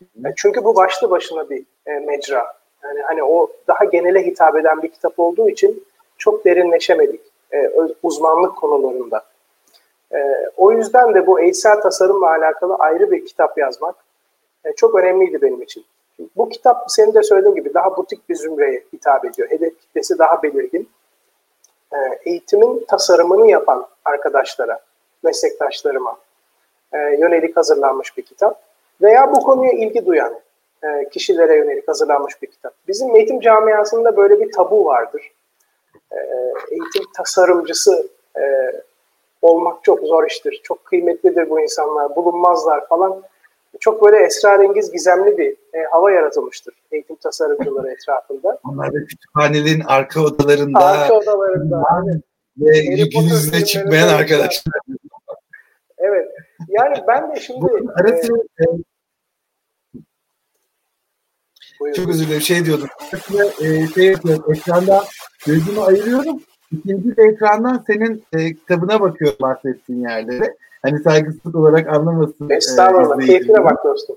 E, 0.00 0.28
çünkü 0.36 0.64
bu 0.64 0.76
başlı 0.76 1.10
başına 1.10 1.50
bir 1.50 1.64
e, 1.86 1.92
mecra. 1.92 2.54
Yani 2.84 3.00
hani 3.02 3.24
o 3.24 3.48
daha 3.68 3.84
genele 3.84 4.26
hitap 4.26 4.56
eden 4.56 4.82
bir 4.82 4.88
kitap 4.88 5.18
olduğu 5.18 5.48
için 5.48 5.84
çok 6.18 6.44
derinleşemedik 6.44 7.20
e, 7.52 7.70
uzmanlık 8.02 8.56
konularında. 8.56 9.24
E, 10.12 10.18
o 10.56 10.72
yüzden 10.72 11.14
de 11.14 11.26
bu 11.26 11.40
eğitsel 11.40 11.80
tasarımla 11.80 12.30
alakalı 12.30 12.74
ayrı 12.74 13.10
bir 13.10 13.26
kitap 13.26 13.58
yazmak 13.58 13.94
e, 14.64 14.72
çok 14.72 14.94
önemliydi 14.94 15.42
benim 15.42 15.62
için. 15.62 15.84
Bu 16.36 16.48
kitap 16.48 16.84
senin 16.88 17.14
de 17.14 17.22
söylediğin 17.22 17.54
gibi 17.54 17.74
daha 17.74 17.96
butik 17.96 18.28
bir 18.28 18.34
zümreye 18.34 18.84
hitap 18.92 19.24
ediyor. 19.24 19.50
Hedef 19.50 19.80
kitlesi 19.80 20.18
daha 20.18 20.42
belirgin. 20.42 20.88
Ee, 21.92 21.96
eğitimin 22.24 22.84
tasarımını 22.88 23.50
yapan 23.50 23.86
arkadaşlara, 24.04 24.80
meslektaşlarıma 25.22 26.16
e, 26.92 26.98
yönelik 26.98 27.56
hazırlanmış 27.56 28.16
bir 28.16 28.22
kitap. 28.22 28.62
Veya 29.02 29.32
bu 29.32 29.40
konuya 29.40 29.72
ilgi 29.72 30.06
duyan 30.06 30.40
e, 30.84 31.08
kişilere 31.08 31.56
yönelik 31.56 31.88
hazırlanmış 31.88 32.42
bir 32.42 32.46
kitap. 32.46 32.74
Bizim 32.88 33.16
eğitim 33.16 33.40
camiasında 33.40 34.16
böyle 34.16 34.40
bir 34.40 34.52
tabu 34.52 34.84
vardır. 34.84 35.32
E, 36.12 36.18
eğitim 36.70 37.04
tasarımcısı 37.16 38.08
olmak 39.42 39.84
çok 39.84 40.00
zor 40.00 40.26
iştir. 40.26 40.60
Çok 40.64 40.84
kıymetlidir 40.84 41.50
bu 41.50 41.60
insanlar, 41.60 42.16
bulunmazlar 42.16 42.88
falan 42.88 43.22
çok 43.80 44.04
böyle 44.04 44.16
esrarengiz, 44.16 44.92
gizemli 44.92 45.38
bir 45.38 45.50
e, 45.50 45.84
hava 45.90 46.10
yaratılmıştır 46.10 46.74
eğitim 46.92 47.16
tasarımcıları 47.16 47.90
etrafında. 47.92 48.58
Onlar 48.64 48.92
da 48.92 49.04
kütüphanelerin 49.06 49.82
arka 49.86 50.20
odalarında, 50.20 50.78
arka 50.78 51.14
odalarında 51.14 51.84
ve 52.56 52.78
yüzüne 52.78 53.64
çıkmayan 53.64 54.08
arkadaşlar. 54.08 54.74
Evet. 56.02 56.28
Yani 56.68 56.96
ben 57.08 57.36
de 57.36 57.40
şimdi... 57.40 57.66
Arası, 57.96 58.32
e, 58.60 58.64
çok 61.96 62.08
özür 62.08 62.26
dilerim. 62.26 62.40
Şey 62.40 62.64
diyordum. 62.64 62.88
E, 63.60 63.86
şey 63.86 64.06
yapıyorum. 64.06 64.54
Ekranda 64.54 65.04
gözümü 65.46 65.80
ayırıyorum. 65.80 66.42
İkinci 66.72 67.16
de 67.16 67.22
ekrandan 67.22 67.84
senin 67.86 68.24
e, 68.32 68.54
kitabına 68.54 69.00
bakıyorum 69.00 69.38
bahsettiğin 69.40 70.00
yerlere. 70.00 70.56
Hani 70.82 70.98
saygısızlık 70.98 71.54
olarak 71.54 71.88
anlamasın. 71.88 72.50
E, 72.50 72.54
Estağfurullah. 72.54 73.22
E, 73.22 73.26
keyfine 73.26 73.64
bak 73.64 73.84
dostum. 73.84 74.16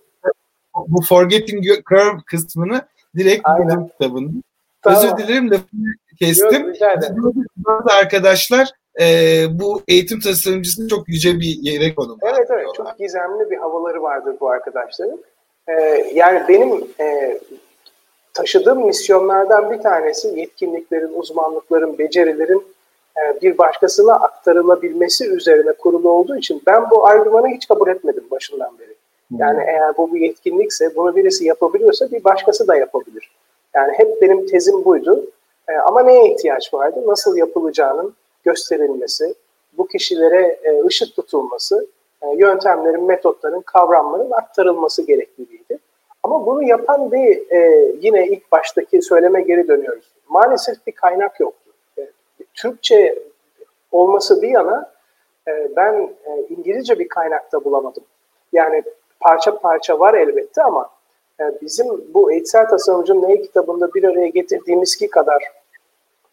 Bu 0.87 1.01
Forgetting 1.01 1.65
Curve 1.89 2.17
kısmını 2.25 2.81
direkt 3.15 3.47
buldum 3.47 3.87
kitabının. 3.87 4.43
Tamam. 4.81 5.03
Özür 5.03 5.17
dilerim 5.17 5.51
de 5.51 5.57
kestim. 6.19 6.73
Bazı 7.57 7.95
arkadaşlar 7.95 8.71
e, 9.01 9.05
bu 9.59 9.81
eğitim 9.87 10.19
tasarımcısını 10.19 10.87
çok 10.87 11.09
yüce 11.09 11.39
bir 11.39 11.57
yere 11.61 11.95
konum. 11.95 12.17
Evet 12.21 12.47
evet 12.49 12.67
çok 12.77 12.99
gizemli 12.99 13.51
bir 13.51 13.57
havaları 13.57 14.01
vardır 14.03 14.35
bu 14.39 14.49
arkadaşların. 14.49 15.19
E, 15.67 15.73
yani 16.13 16.43
benim 16.49 16.87
e, 16.99 17.39
taşıdığım 18.33 18.85
misyonlardan 18.85 19.71
bir 19.71 19.81
tanesi 19.81 20.27
yetkinliklerin, 20.27 21.13
uzmanlıkların, 21.13 21.97
becerilerin 21.97 22.63
e, 23.17 23.41
bir 23.41 23.57
başkasına 23.57 24.13
aktarılabilmesi 24.13 25.27
üzerine 25.27 25.71
kurulu 25.71 26.09
olduğu 26.09 26.37
için 26.37 26.61
ben 26.67 26.89
bu 26.89 27.07
argümanı 27.07 27.47
hiç 27.47 27.67
kabul 27.67 27.87
etmedim 27.87 28.23
başından 28.31 28.79
beri. 28.79 28.95
Yani 29.39 29.63
eğer 29.67 29.97
bu 29.97 30.13
bir 30.13 30.21
yetkinlikse 30.21 30.95
bunu 30.95 31.15
birisi 31.15 31.45
yapabiliyorsa 31.45 32.11
bir 32.11 32.23
başkası 32.23 32.67
da 32.67 32.75
yapabilir. 32.75 33.31
Yani 33.75 33.93
hep 33.97 34.21
benim 34.21 34.47
tezim 34.47 34.85
buydu. 34.85 35.25
E, 35.69 35.73
ama 35.73 36.03
neye 36.03 36.33
ihtiyaç 36.33 36.73
vardı? 36.73 37.03
Nasıl 37.07 37.37
yapılacağının 37.37 38.13
gösterilmesi, 38.45 39.35
bu 39.77 39.87
kişilere 39.87 40.59
e, 40.63 40.83
ışık 40.83 41.15
tutulması, 41.15 41.87
yöntemlerin, 42.37 43.03
metotların, 43.03 43.61
kavramların 43.61 44.31
aktarılması 44.31 45.01
gerekliliğiydi. 45.01 45.79
Ama 46.23 46.45
bunu 46.45 46.63
yapan 46.63 47.11
bir 47.11 47.41
yine 48.01 48.27
ilk 48.27 48.51
baştaki 48.51 49.01
söyleme 49.01 49.41
geri 49.41 49.67
dönüyoruz. 49.67 50.05
Maalesef 50.29 50.87
bir 50.87 50.91
kaynak 50.91 51.39
yok. 51.39 51.53
Türkçe 52.53 53.19
olması 53.91 54.41
bir 54.41 54.49
yana 54.49 54.91
e, 55.47 55.75
ben 55.75 55.93
e, 56.25 56.45
İngilizce 56.49 56.99
bir 56.99 57.07
kaynakta 57.07 57.63
bulamadım. 57.63 58.03
Yani 58.53 58.83
parça 59.19 59.59
parça 59.59 59.99
var 59.99 60.13
elbette 60.13 60.63
ama 60.63 60.89
e, 61.39 61.43
bizim 61.61 62.13
bu 62.13 62.31
eğitsel 62.31 62.67
tasarımcının 62.67 63.27
ney 63.27 63.41
kitabında 63.41 63.93
bir 63.93 64.03
araya 64.03 64.27
getirdiğimiz 64.27 64.95
ki 64.95 65.09
kadar 65.09 65.43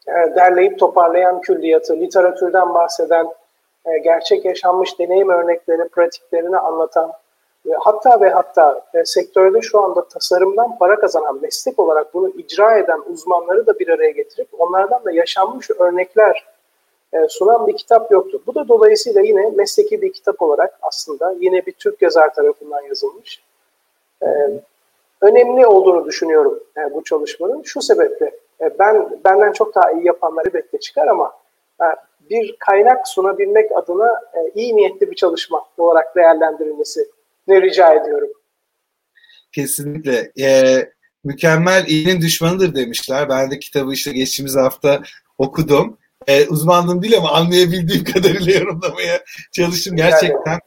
derleyip 0.06 0.78
toparlayan 0.78 1.40
külliyatı, 1.40 1.96
literatürden 1.96 2.74
bahseden, 2.74 3.26
gerçek 4.04 4.44
yaşanmış 4.44 4.98
deneyim 4.98 5.28
örnekleri, 5.28 5.88
pratiklerini 5.88 6.58
anlatan 6.58 7.12
hatta 7.80 8.20
ve 8.20 8.30
hatta 8.30 8.84
sektörde 9.04 9.60
şu 9.62 9.80
anda 9.80 10.08
tasarımdan 10.08 10.78
para 10.78 10.96
kazanan, 10.96 11.38
meslek 11.42 11.78
olarak 11.78 12.14
bunu 12.14 12.28
icra 12.28 12.78
eden 12.78 13.00
uzmanları 13.12 13.66
da 13.66 13.78
bir 13.78 13.88
araya 13.88 14.10
getirip 14.10 14.48
onlardan 14.58 15.04
da 15.04 15.12
yaşanmış 15.12 15.70
örnekler 15.70 16.44
e, 17.12 17.28
sunan 17.28 17.66
bir 17.66 17.76
kitap 17.76 18.10
yoktu. 18.10 18.42
Bu 18.46 18.54
da 18.54 18.68
dolayısıyla 18.68 19.20
yine 19.20 19.50
mesleki 19.50 20.02
bir 20.02 20.12
kitap 20.12 20.42
olarak 20.42 20.78
aslında 20.82 21.34
yine 21.40 21.66
bir 21.66 21.72
Türk 21.72 22.02
yazar 22.02 22.34
tarafından 22.34 22.82
yazılmış. 22.82 23.42
E, 24.22 24.26
önemli 25.20 25.66
olduğunu 25.66 26.04
düşünüyorum 26.04 26.60
e, 26.76 26.94
bu 26.94 27.04
çalışmanın. 27.04 27.62
Şu 27.62 27.82
sebeple 27.82 28.30
ben 28.78 29.20
benden 29.24 29.52
çok 29.52 29.74
daha 29.74 29.92
iyi 29.92 30.06
yapanlar 30.06 30.46
elbette 30.46 30.80
çıkar 30.80 31.06
ama 31.06 31.32
bir 32.30 32.56
kaynak 32.58 33.08
sunabilmek 33.08 33.76
adına 33.76 34.08
iyi 34.54 34.76
niyetli 34.76 35.10
bir 35.10 35.16
çalışma 35.16 35.64
olarak 35.78 36.16
değerlendirilmesi 36.16 37.00
ne 37.48 37.62
rica 37.62 37.94
ediyorum. 37.94 38.28
Kesinlikle. 39.52 40.32
Ee, 40.40 40.88
mükemmel 41.24 41.86
iyinin 41.86 42.20
düşmanıdır 42.20 42.74
demişler. 42.74 43.28
Ben 43.28 43.50
de 43.50 43.58
kitabı 43.58 43.92
işte 43.92 44.12
geçtiğimiz 44.12 44.56
hafta 44.56 45.02
okudum. 45.38 45.98
Ee, 46.26 46.46
uzmanlığım 46.48 47.02
değil 47.02 47.16
ama 47.16 47.30
anlayabildiğim 47.30 48.04
kadarıyla 48.14 48.52
yorumlamaya 48.52 49.24
çalıştım. 49.52 49.96
Gerçekten 49.96 50.58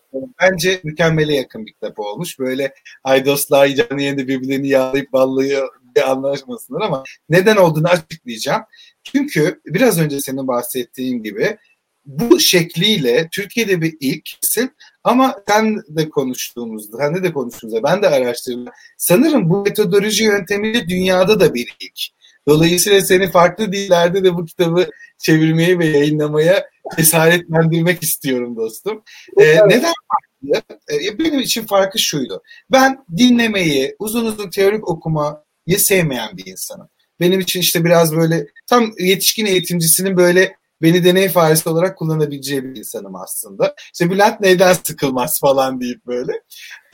bence 0.42 0.80
mükemmele 0.84 1.36
yakın 1.36 1.66
bir 1.66 1.72
kitap 1.72 2.00
olmuş. 2.00 2.40
Böyle 2.40 2.74
Aydoslar 3.04 3.68
canlı 3.68 4.02
yayında 4.02 4.28
birbirlerini 4.28 4.68
yağlayıp 4.68 5.14
ballıyor 5.14 5.70
diye 5.96 6.06
anlaşmasınlar 6.06 6.82
ama 6.82 7.04
neden 7.30 7.56
olduğunu 7.56 7.88
açıklayacağım. 7.88 8.62
Çünkü 9.04 9.62
biraz 9.66 10.00
önce 10.00 10.22
senin 10.22 10.48
bahsettiğin 10.48 11.24
gibi 11.24 11.58
bu 12.06 12.40
şekliyle 12.40 13.28
Türkiye'de 13.32 13.82
bir 13.82 13.98
ilksin 14.00 14.72
ama 15.04 15.36
sen 15.48 15.82
de 15.90 16.10
konuştuğumuzda, 16.10 16.98
sen 16.98 17.24
de 17.24 17.34
konuştuğumuzda 17.34 17.84
ben 17.84 18.02
de 18.02 18.08
araştırdım. 18.08 18.66
Sanırım 18.98 19.50
bu 19.50 19.64
metodoloji 19.64 20.24
yöntemiyle 20.24 20.88
dünyada 20.88 21.40
da 21.40 21.54
bir 21.54 21.76
ilk. 21.80 22.16
Dolayısıyla 22.48 23.02
seni 23.02 23.32
farklı 23.32 23.72
dillerde 23.72 24.24
de 24.24 24.34
bu 24.34 24.46
kitabı 24.46 24.90
çevirmeye 25.18 25.80
ve 25.80 25.86
yayınlamaya 25.86 26.70
cesaretlendirmek 26.98 28.04
istiyorum 28.04 28.56
dostum. 28.56 29.04
Ee, 29.38 29.44
neden 29.44 29.94
farklı? 30.10 30.76
Ee, 30.92 31.20
benim 31.20 31.40
için 31.40 31.66
farkı 31.66 32.00
şuydu. 32.00 32.42
Ben 32.72 33.06
dinlemeyi, 33.18 33.96
uzun 34.00 34.26
uzun 34.26 34.50
teorik 34.50 34.90
okumayı 34.90 35.45
sevmeyen 35.68 36.38
bir 36.38 36.46
insanım. 36.46 36.90
Benim 37.20 37.40
için 37.40 37.60
işte 37.60 37.86
biraz 37.86 38.16
böyle 38.16 38.48
tam 38.68 38.92
yetişkin 39.00 39.46
eğitimcisinin 39.46 40.18
böyle 40.18 40.56
beni 40.82 41.04
deney 41.04 41.30
faresi 41.30 41.70
olarak 41.70 41.98
kullanabileceği 41.98 42.64
bir 42.64 42.76
insanım 42.76 43.16
aslında. 43.16 43.76
İşte 43.94 44.12
Bülent 44.12 44.42
neyden 44.42 44.74
sıkılmaz 44.74 45.40
falan 45.40 45.82
deyip 45.82 46.06
böyle. 46.06 46.32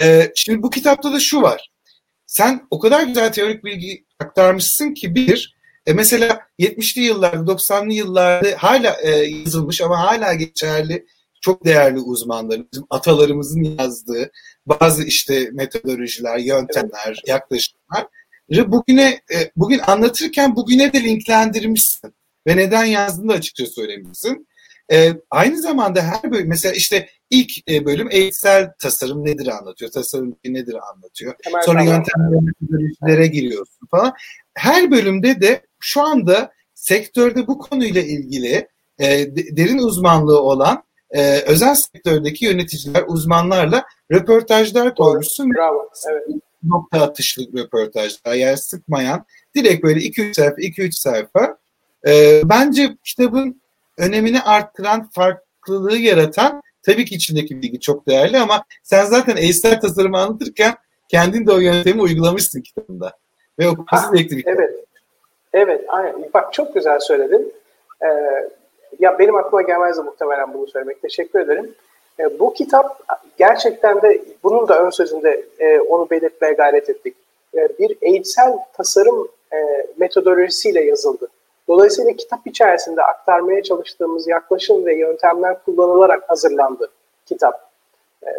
Ee, 0.02 0.32
şimdi 0.36 0.64
bu 0.64 0.70
kitapta 0.70 1.14
da 1.14 1.20
şu 1.20 1.42
var. 1.42 1.72
Sen 2.26 2.68
o 2.72 2.80
kadar 2.80 3.04
güzel 3.04 3.34
teorik 3.34 3.64
bilgi 3.64 4.06
aktarmışsın 4.20 4.94
ki 4.94 5.16
bir, 5.16 5.56
e 5.86 5.94
mesela 5.94 6.40
70'li 6.60 7.02
yıllarda, 7.02 7.52
90'lı 7.52 7.94
yıllarda 7.94 8.48
hala 8.58 8.98
e, 9.02 9.10
yazılmış 9.10 9.82
ama 9.82 10.00
hala 10.00 10.34
geçerli 10.34 11.06
çok 11.42 11.66
değerli 11.66 12.00
uzmanların, 12.00 12.70
atalarımızın 12.90 13.64
yazdığı 13.64 14.32
bazı 14.66 15.04
işte 15.04 15.50
metodolojiler, 15.54 16.38
yöntemler, 16.38 17.22
yaklaşımlar 17.28 18.08
bugüne 18.72 19.10
e, 19.10 19.52
bugün 19.56 19.80
anlatırken 19.80 20.56
bugüne 20.56 20.94
de 20.94 21.04
linklendirmişsin 21.04 22.14
ve 22.48 22.58
neden 22.58 22.86
yazdığını 22.86 23.30
da 23.30 23.34
açıkça 23.34 23.66
söylemişsin. 23.66 24.48
E, 24.92 25.14
aynı 25.30 25.62
zamanda 25.62 26.02
her 26.02 26.32
bölüm 26.32 26.50
mesela 26.50 26.74
işte 26.74 27.10
ilk 27.30 27.72
e, 27.72 27.86
bölüm 27.86 28.08
eğitsel 28.12 28.72
tasarım 28.80 29.26
nedir 29.26 29.48
anlatıyor, 29.48 29.92
tasarım 29.92 30.36
nedir 30.46 30.76
anlatıyor. 30.92 31.34
Hemen 31.44 31.62
Sonra 31.62 31.84
yöntemlere, 31.84 33.28
giriyorsun 33.28 33.88
falan. 33.92 34.14
Her 34.54 34.92
bölümde 34.92 35.42
de 35.42 35.62
şu 35.80 36.02
anda 36.02 36.52
sektörde 36.74 37.48
bu 37.48 37.60
konuyla 37.60 38.02
ilgili 38.02 38.68
e, 39.00 39.36
derin 39.36 39.78
uzmanlığı 39.78 40.42
olan 40.42 40.84
e, 41.12 41.40
özel 41.40 41.76
sektördeki 41.76 42.46
yöneticiler, 42.46 43.04
uzmanlarla 43.08 43.86
röportajlar 44.12 44.96
koymuşsun. 44.96 45.54
Bravo. 45.54 45.90
Evet. 46.12 46.42
Nokta 46.64 47.02
atışlık 47.02 47.56
röportajlar 47.56 48.34
yani 48.34 48.58
sıkmayan 48.58 49.26
direkt 49.56 49.84
böyle 49.84 50.00
2-3 50.00 50.34
sayfa 50.34 50.56
2-3 50.56 50.92
sayfa. 50.92 51.58
E, 52.08 52.42
bence 52.46 52.98
kitabın 53.04 53.62
önemini 53.98 54.42
arttıran, 54.42 55.10
farklılığı 55.10 55.98
yaratan 55.98 56.62
tabii 56.84 57.06
ki 57.06 57.16
içindeki 57.16 57.62
bilgi 57.62 57.80
çok 57.80 58.08
değerli 58.08 58.38
ama 58.38 58.64
sen 58.84 59.06
zaten 59.06 59.36
eğitsel 59.36 59.80
tasarımı 59.82 60.18
anlatırken 60.18 60.76
kendin 61.08 61.48
de 61.48 61.52
o 61.52 61.60
yöntemi 61.60 62.02
uygulamışsın 62.02 62.62
kitabında. 62.62 63.18
Ve 63.60 63.68
okuması 63.68 64.08
zevkli 64.12 64.38
bir 64.38 64.44
kitap. 64.44 64.60
Evet. 64.60 64.76
Evet. 65.54 65.86
Aynen. 65.88 66.30
Bak 66.34 66.54
çok 66.54 66.74
güzel 66.74 67.00
söyledin. 67.00 67.54
Ee, 68.02 68.08
ya 69.00 69.20
benim 69.20 69.36
aklıma 69.36 69.62
gelmezdi 69.62 70.02
muhtemelen 70.02 70.54
bunu 70.54 70.68
söylemek. 70.68 71.02
Teşekkür 71.02 71.40
ederim. 71.40 71.76
E, 72.22 72.40
bu 72.40 72.54
kitap 72.54 73.00
gerçekten 73.38 74.02
de 74.02 74.22
bunun 74.44 74.68
da 74.68 74.86
ön 74.86 74.90
sözünde 74.90 75.46
e, 75.60 75.80
onu 75.80 76.10
belirtmeye 76.10 76.54
gayret 76.54 76.90
ettik. 76.90 77.16
E, 77.56 77.70
bir 77.80 77.98
eğitsel 78.02 78.54
tasarım 78.74 79.28
e, 79.54 79.58
metodolojisiyle 79.98 80.84
yazıldı. 80.84 81.28
Dolayısıyla 81.68 82.14
kitap 82.14 82.48
içerisinde 82.48 83.04
aktarmaya 83.04 83.64
çalıştığımız 83.64 84.28
yaklaşım 84.28 84.86
ve 84.86 84.96
yöntemler 84.96 85.64
kullanılarak 85.64 86.30
hazırlandı 86.30 86.90
kitap. 87.26 87.70
E, 88.24 88.30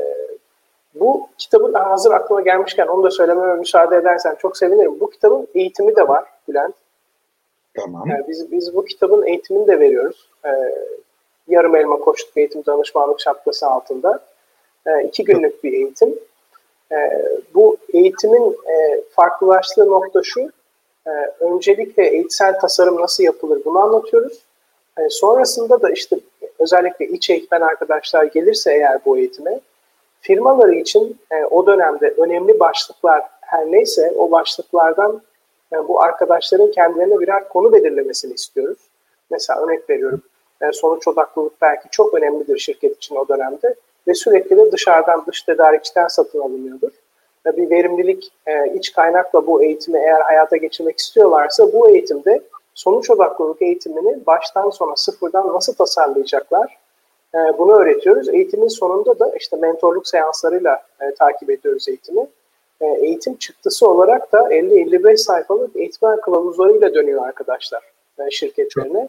bu 0.95 1.29
kitabın 1.39 1.75
hazır 1.75 2.12
aklıma 2.12 2.41
gelmişken 2.41 2.87
onu 2.87 3.03
da 3.03 3.11
söylememe 3.11 3.55
müsaade 3.55 3.97
edersen 3.97 4.35
çok 4.35 4.57
sevinirim. 4.57 5.01
Bu 5.01 5.11
kitabın 5.11 5.49
eğitimi 5.55 5.97
de 5.97 6.09
var 6.09 6.25
Bülent. 6.49 6.75
Tamam. 7.77 8.09
Yani 8.09 8.25
biz, 8.29 8.53
biz 8.53 8.75
bu 8.75 8.85
kitabın 8.85 9.27
eğitimini 9.27 9.67
de 9.67 9.81
veriyoruz. 9.81 10.29
Ee, 10.45 10.49
yarım 11.49 11.77
elma 11.77 11.99
koçluk 11.99 12.37
eğitim 12.37 12.67
danışmanlık 12.67 13.21
şapkası 13.21 13.67
altında. 13.67 14.21
Ee, 14.87 15.03
iki 15.03 15.25
günlük 15.25 15.65
bir 15.65 15.73
eğitim. 15.73 16.19
Ee, 16.93 17.23
bu 17.55 17.77
eğitimin 17.93 18.53
e, 18.53 19.03
farklılaştığı 19.11 19.87
nokta 19.87 20.23
şu. 20.23 20.41
E, 21.07 21.11
öncelikle 21.41 22.09
eğitsel 22.09 22.61
tasarım 22.61 23.01
nasıl 23.01 23.25
yapılır 23.25 23.63
bunu 23.65 23.79
anlatıyoruz. 23.79 24.39
E, 24.99 25.09
sonrasında 25.09 25.83
da 25.83 25.91
işte 25.91 26.17
özellikle 26.59 27.07
iç 27.07 27.31
eğitmen 27.31 27.61
arkadaşlar 27.61 28.25
gelirse 28.25 28.75
eğer 28.75 28.99
bu 29.07 29.19
eğitime 29.19 29.61
firmaları 30.21 30.75
için 30.75 31.19
e, 31.31 31.45
o 31.45 31.67
dönemde 31.67 32.15
önemli 32.19 32.61
başlıklar 32.61 33.23
her 33.41 33.73
neyse 33.73 34.13
o 34.17 34.31
başlıklardan 34.31 35.23
yani 35.71 35.89
bu 35.89 36.03
arkadaşların 36.03 36.71
kendilerine 36.71 37.21
birer 37.21 37.49
konu 37.49 37.73
belirlemesini 37.73 38.35
istiyoruz. 38.35 38.79
Mesela 39.31 39.61
örnek 39.61 39.91
veriyorum. 39.91 40.23
Yani 40.62 40.75
sonuç 40.75 41.09
odaklılık 41.09 41.52
belki 41.62 41.88
çok 41.90 42.14
önemlidir 42.14 42.59
şirket 42.59 42.97
için 42.97 43.16
o 43.16 43.28
dönemde 43.28 43.75
ve 44.09 44.14
sürekli 44.14 44.57
de 44.57 44.73
dışarıdan, 44.73 45.25
dış 45.26 45.42
tedarikçiden 45.42 46.09
satın 46.09 46.40
alınıyordur. 46.40 46.90
Ve 47.47 47.57
bir 47.57 47.71
verimlilik 47.71 48.33
e, 48.47 48.75
iç 48.75 48.92
kaynakla 48.92 49.47
bu 49.47 49.62
eğitimi 49.62 49.98
eğer 49.98 50.20
hayata 50.20 50.57
geçirmek 50.57 50.98
istiyorlarsa 50.98 51.72
bu 51.72 51.88
eğitimde 51.88 52.42
sonuç 52.75 53.11
odaklılık 53.11 53.62
eğitimini 53.62 54.27
baştan 54.27 54.70
sona 54.70 54.96
sıfırdan 54.96 55.55
nasıl 55.55 55.75
tasarlayacaklar 55.75 56.79
e, 57.35 57.38
bunu 57.59 57.72
öğretiyoruz. 57.72 58.29
Eğitimin 58.29 58.68
sonunda 58.68 59.18
da 59.18 59.33
işte 59.37 59.57
mentorluk 59.57 60.09
seanslarıyla 60.09 60.83
e, 61.01 61.14
takip 61.14 61.51
ediyoruz 61.51 61.88
eğitimi. 61.88 62.27
E, 62.81 62.87
eğitim 62.87 63.37
çıktısı 63.37 63.88
olarak 63.90 64.33
da 64.33 64.38
50-55 64.38 65.16
sayfalık 65.16 65.77
eğitmen 65.77 66.20
kılavuzlarıyla 66.20 66.94
dönüyor 66.94 67.27
arkadaşlar 67.27 67.83
e, 68.18 68.31
şirketlerine. 68.31 69.09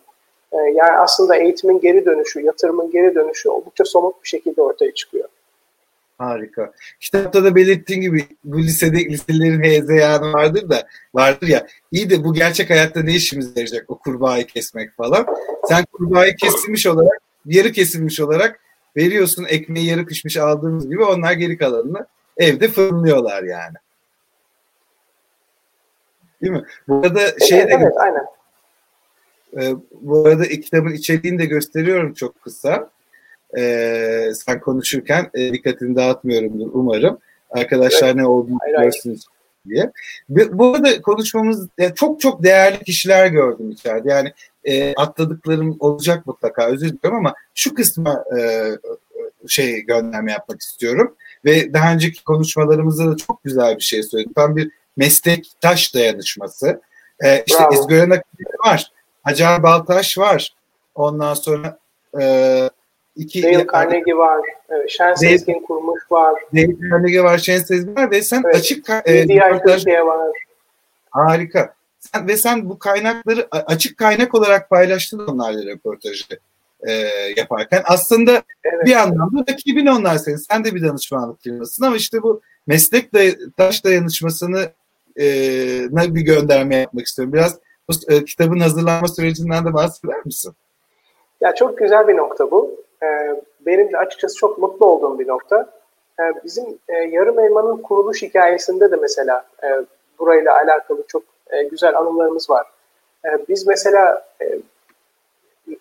E, 0.53 0.57
yani 0.57 0.91
aslında 0.91 1.35
eğitimin 1.35 1.79
geri 1.79 2.05
dönüşü, 2.05 2.41
yatırımın 2.41 2.91
geri 2.91 3.15
dönüşü 3.15 3.49
oldukça 3.49 3.85
somut 3.85 4.23
bir 4.23 4.29
şekilde 4.29 4.61
ortaya 4.61 4.93
çıkıyor. 4.93 5.29
Harika. 6.17 6.71
Kitapta 6.99 7.43
da 7.43 7.55
belirttiğin 7.55 8.01
gibi 8.01 8.25
bu 8.43 8.59
lisede 8.59 8.97
liselerin 8.97 9.63
hezeyanı 9.63 10.33
vardır 10.33 10.69
da 10.69 10.87
vardır 11.13 11.47
ya. 11.47 11.67
İyi 11.91 12.09
de 12.09 12.23
bu 12.23 12.33
gerçek 12.33 12.69
hayatta 12.69 13.03
ne 13.03 13.13
işimize 13.13 13.49
yarayacak 13.49 13.85
o 13.87 13.97
kurbağayı 13.97 14.47
kesmek 14.47 14.91
falan. 14.95 15.25
Sen 15.69 15.85
kurbağayı 15.93 16.35
kesilmiş 16.35 16.87
olarak, 16.87 17.21
yarı 17.45 17.71
kesilmiş 17.71 18.19
olarak 18.19 18.59
veriyorsun 18.97 19.45
ekmeği 19.49 19.85
yarı 19.85 20.05
pişmiş 20.05 20.37
aldığımız 20.37 20.89
gibi 20.89 21.03
onlar 21.03 21.33
geri 21.33 21.57
kalanını 21.57 22.05
evde 22.37 22.67
fırınlıyorlar 22.67 23.43
yani. 23.43 23.75
Değil 26.41 26.53
mi? 26.53 26.65
Bu 26.87 26.95
arada 26.95 27.39
şey 27.39 27.59
evet, 27.59 27.69
de 27.69 27.75
evet, 27.81 27.93
aynen. 27.97 28.25
E, 29.61 29.73
bu 30.01 30.25
arada 30.27 30.43
kitabın 30.43 30.93
içeriğini 30.93 31.39
de 31.39 31.45
gösteriyorum 31.45 32.13
çok 32.13 32.41
kısa. 32.41 32.89
E, 33.57 34.31
sen 34.35 34.59
konuşurken 34.59 35.29
e, 35.33 35.53
dikkatini 35.53 35.95
dağıtmıyorumdur 35.95 36.69
umarım. 36.73 37.17
Arkadaşlar 37.49 38.07
evet. 38.07 38.15
ne 38.15 38.25
olduğunu 38.25 38.57
görsünüz 38.81 39.25
diye. 39.69 39.91
Bu 40.29 40.75
arada 40.75 41.01
konuşmamız 41.01 41.67
e, 41.77 41.93
çok 41.95 42.21
çok 42.21 42.43
değerli 42.43 42.83
kişiler 42.83 43.27
gördüm 43.27 43.71
içeride. 43.71 44.09
Yani 44.09 44.33
e, 44.63 44.93
atladıklarım 44.95 45.77
olacak 45.79 46.27
mutlaka 46.27 46.67
özür 46.67 46.89
dilerim 46.89 47.15
ama 47.15 47.33
şu 47.55 47.73
kısma 47.73 48.23
e, 48.39 48.69
şey 49.47 49.81
gönderme 49.81 50.31
yapmak 50.31 50.61
istiyorum. 50.61 51.15
Ve 51.45 51.73
daha 51.73 51.93
önceki 51.93 52.23
konuşmalarımızda 52.23 53.11
da 53.11 53.17
çok 53.17 53.43
güzel 53.43 53.75
bir 53.75 53.83
şey 53.83 54.03
söyledik. 54.03 54.35
Tam 54.35 54.55
bir 54.55 54.71
meslektaş 54.97 55.95
dayanışması. 55.95 56.81
Ee, 57.23 57.43
işte. 57.47 57.63
İzgören 57.73 58.09
Akademi 58.09 58.59
var. 58.65 58.91
Hacer 59.23 59.63
Baltaş 59.63 60.17
var. 60.17 60.53
Ondan 60.95 61.33
sonra 61.33 61.77
e, 62.21 62.69
iki 63.15 63.43
Dale 63.43 63.67
Carnegie 63.73 64.17
var. 64.17 64.41
Evet, 64.69 64.89
Şen 64.89 65.13
Sezgin 65.13 65.61
kurmuş 65.61 66.01
var. 66.11 66.33
Dale 66.55 66.89
Carnegie 66.89 67.23
var, 67.23 67.37
Şen 67.37 67.57
Sezgin 67.57 67.95
var 67.95 68.11
ve 68.11 68.21
sen 68.21 68.43
evet. 68.45 68.55
açık 68.55 68.89
e, 68.89 69.27
Türkiye 69.65 70.05
var. 70.05 70.29
Harika. 71.09 71.73
Sen, 71.99 72.27
ve 72.27 72.37
sen 72.37 72.69
bu 72.69 72.79
kaynakları 72.79 73.47
açık 73.51 73.97
kaynak 73.97 74.35
olarak 74.35 74.69
paylaştın 74.69 75.27
onlarla 75.27 75.71
röportajı 75.71 76.39
e, 76.87 76.91
yaparken. 77.37 77.81
Aslında 77.85 78.43
evet. 78.63 78.85
bir 78.85 78.95
anlamda 78.95 79.51
rakibin 79.51 79.85
onlar 79.85 80.17
senin. 80.17 80.35
Sen 80.35 80.63
de 80.63 80.75
bir 80.75 80.83
danışmanlık 80.83 81.43
firmasın 81.43 81.85
ama 81.85 81.95
işte 81.95 82.23
bu 82.23 82.41
meslek 82.67 83.13
day 83.13 83.37
taş 83.57 83.83
dayanışmasını 83.83 84.71
e, 85.19 86.15
bir 86.15 86.21
gönderme 86.21 86.75
yapmak 86.75 87.05
istiyorum. 87.05 87.33
Biraz 87.33 87.57
bu 87.89 88.13
e, 88.13 88.25
kitabın 88.25 88.59
hazırlanma 88.59 89.07
sürecinden 89.07 89.65
de 89.65 89.73
bahseder 89.73 90.25
misin? 90.25 90.53
Ya 91.41 91.55
çok 91.55 91.77
güzel 91.77 92.07
bir 92.07 92.17
nokta 92.17 92.51
bu. 92.51 92.83
Ee, 93.03 93.41
benim 93.65 93.93
de 93.93 93.97
açıkçası 93.97 94.35
çok 94.35 94.57
mutlu 94.57 94.85
olduğum 94.85 95.19
bir 95.19 95.27
nokta. 95.27 95.69
Ee, 96.19 96.23
bizim 96.43 96.79
e, 96.89 96.93
Yarım 96.93 97.39
Elma'nın 97.39 97.77
kuruluş 97.77 98.21
hikayesinde 98.21 98.91
de 98.91 98.95
mesela 98.95 99.45
e, 99.63 99.67
burayla 100.19 100.55
alakalı 100.57 101.03
çok 101.07 101.23
e, 101.47 101.63
güzel 101.63 101.97
anılarımız 101.97 102.49
var. 102.49 102.67
E, 103.25 103.29
biz 103.49 103.67
mesela 103.67 104.27
e, 104.41 104.59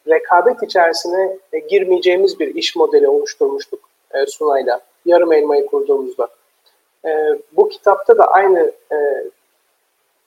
rekabet 0.08 0.62
içerisine 0.62 1.38
e, 1.52 1.58
girmeyeceğimiz 1.58 2.40
bir 2.40 2.54
iş 2.54 2.76
modeli 2.76 3.08
oluşturmuştuk 3.08 3.80
e, 4.14 4.26
Sunay'la. 4.26 4.80
Yarım 5.04 5.32
elmayı 5.32 5.66
kurduğumuzda. 5.66 6.28
E, 7.04 7.10
bu 7.52 7.68
kitapta 7.68 8.18
da 8.18 8.26
aynı 8.26 8.72
e, 8.92 8.96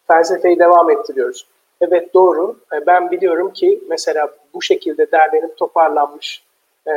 felsefeyi 0.07 0.59
devam 0.59 0.89
ettiriyoruz. 0.89 1.47
Evet 1.87 2.13
doğru. 2.13 2.59
E, 2.73 2.85
ben 2.85 3.11
biliyorum 3.11 3.53
ki 3.53 3.83
mesela 3.89 4.29
bu 4.53 4.61
şekilde 4.61 5.11
derlenip 5.11 5.57
toparlanmış 5.57 6.43
e, 6.87 6.93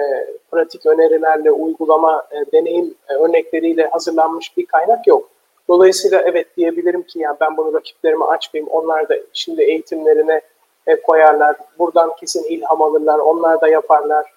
pratik 0.51 0.87
önerilerle, 0.87 1.51
uygulama, 1.51 2.27
e, 2.31 2.53
deneyim 2.53 2.95
e, 3.09 3.15
örnekleriyle 3.15 3.87
hazırlanmış 3.87 4.57
bir 4.57 4.67
kaynak 4.67 5.07
yok. 5.07 5.29
Dolayısıyla 5.69 6.23
evet 6.27 6.57
diyebilirim 6.57 7.03
ki 7.03 7.19
yani 7.19 7.37
ben 7.41 7.57
bunu 7.57 7.75
rakiplerime 7.75 8.25
açmayayım. 8.25 8.71
Onlar 8.71 9.09
da 9.09 9.15
şimdi 9.33 9.63
eğitimlerine 9.63 10.41
e, 10.87 10.97
koyarlar. 11.03 11.57
Buradan 11.79 12.17
kesin 12.21 12.45
ilham 12.45 12.83
alırlar. 12.83 13.19
Onlar 13.19 13.61
da 13.61 13.69
yaparlar. 13.69 14.33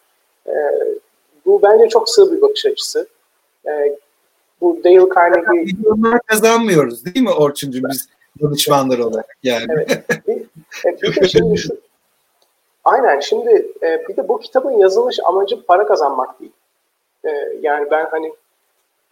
E, 0.48 0.54
bu 1.46 1.62
bence 1.64 1.90
çok 1.90 2.10
sığ 2.10 2.32
bir 2.32 2.42
bakış 2.42 2.66
açısı. 2.66 3.08
E, 3.68 3.98
bu 4.62 4.80
Dale 4.84 5.10
Carnegie... 5.16 5.64
Milyonlar 5.64 6.20
kazanmıyoruz 6.22 7.06
değil 7.06 7.22
mi 7.22 7.32
Orçuncu 7.32 7.80
biz 7.90 8.10
danışmanlar 8.42 9.00
olarak 9.00 9.38
yani. 9.44 9.66
Evet. 9.70 10.04
Bir, 10.28 10.42
e, 10.86 11.02
bir 11.02 11.28
şimdi 11.28 11.58
şu, 11.58 11.78
Aynen. 12.84 13.20
Şimdi 13.20 13.72
e, 13.84 14.08
bir 14.08 14.18
de 14.18 14.28
bu 14.28 14.40
kitabın 14.40 14.72
yazılış 14.72 15.20
amacı 15.26 15.66
para 15.66 15.86
kazanmak 15.86 16.40
değil. 16.40 16.52
E, 17.26 17.30
yani 17.62 17.92
ben 17.92 18.06
hani 18.06 18.34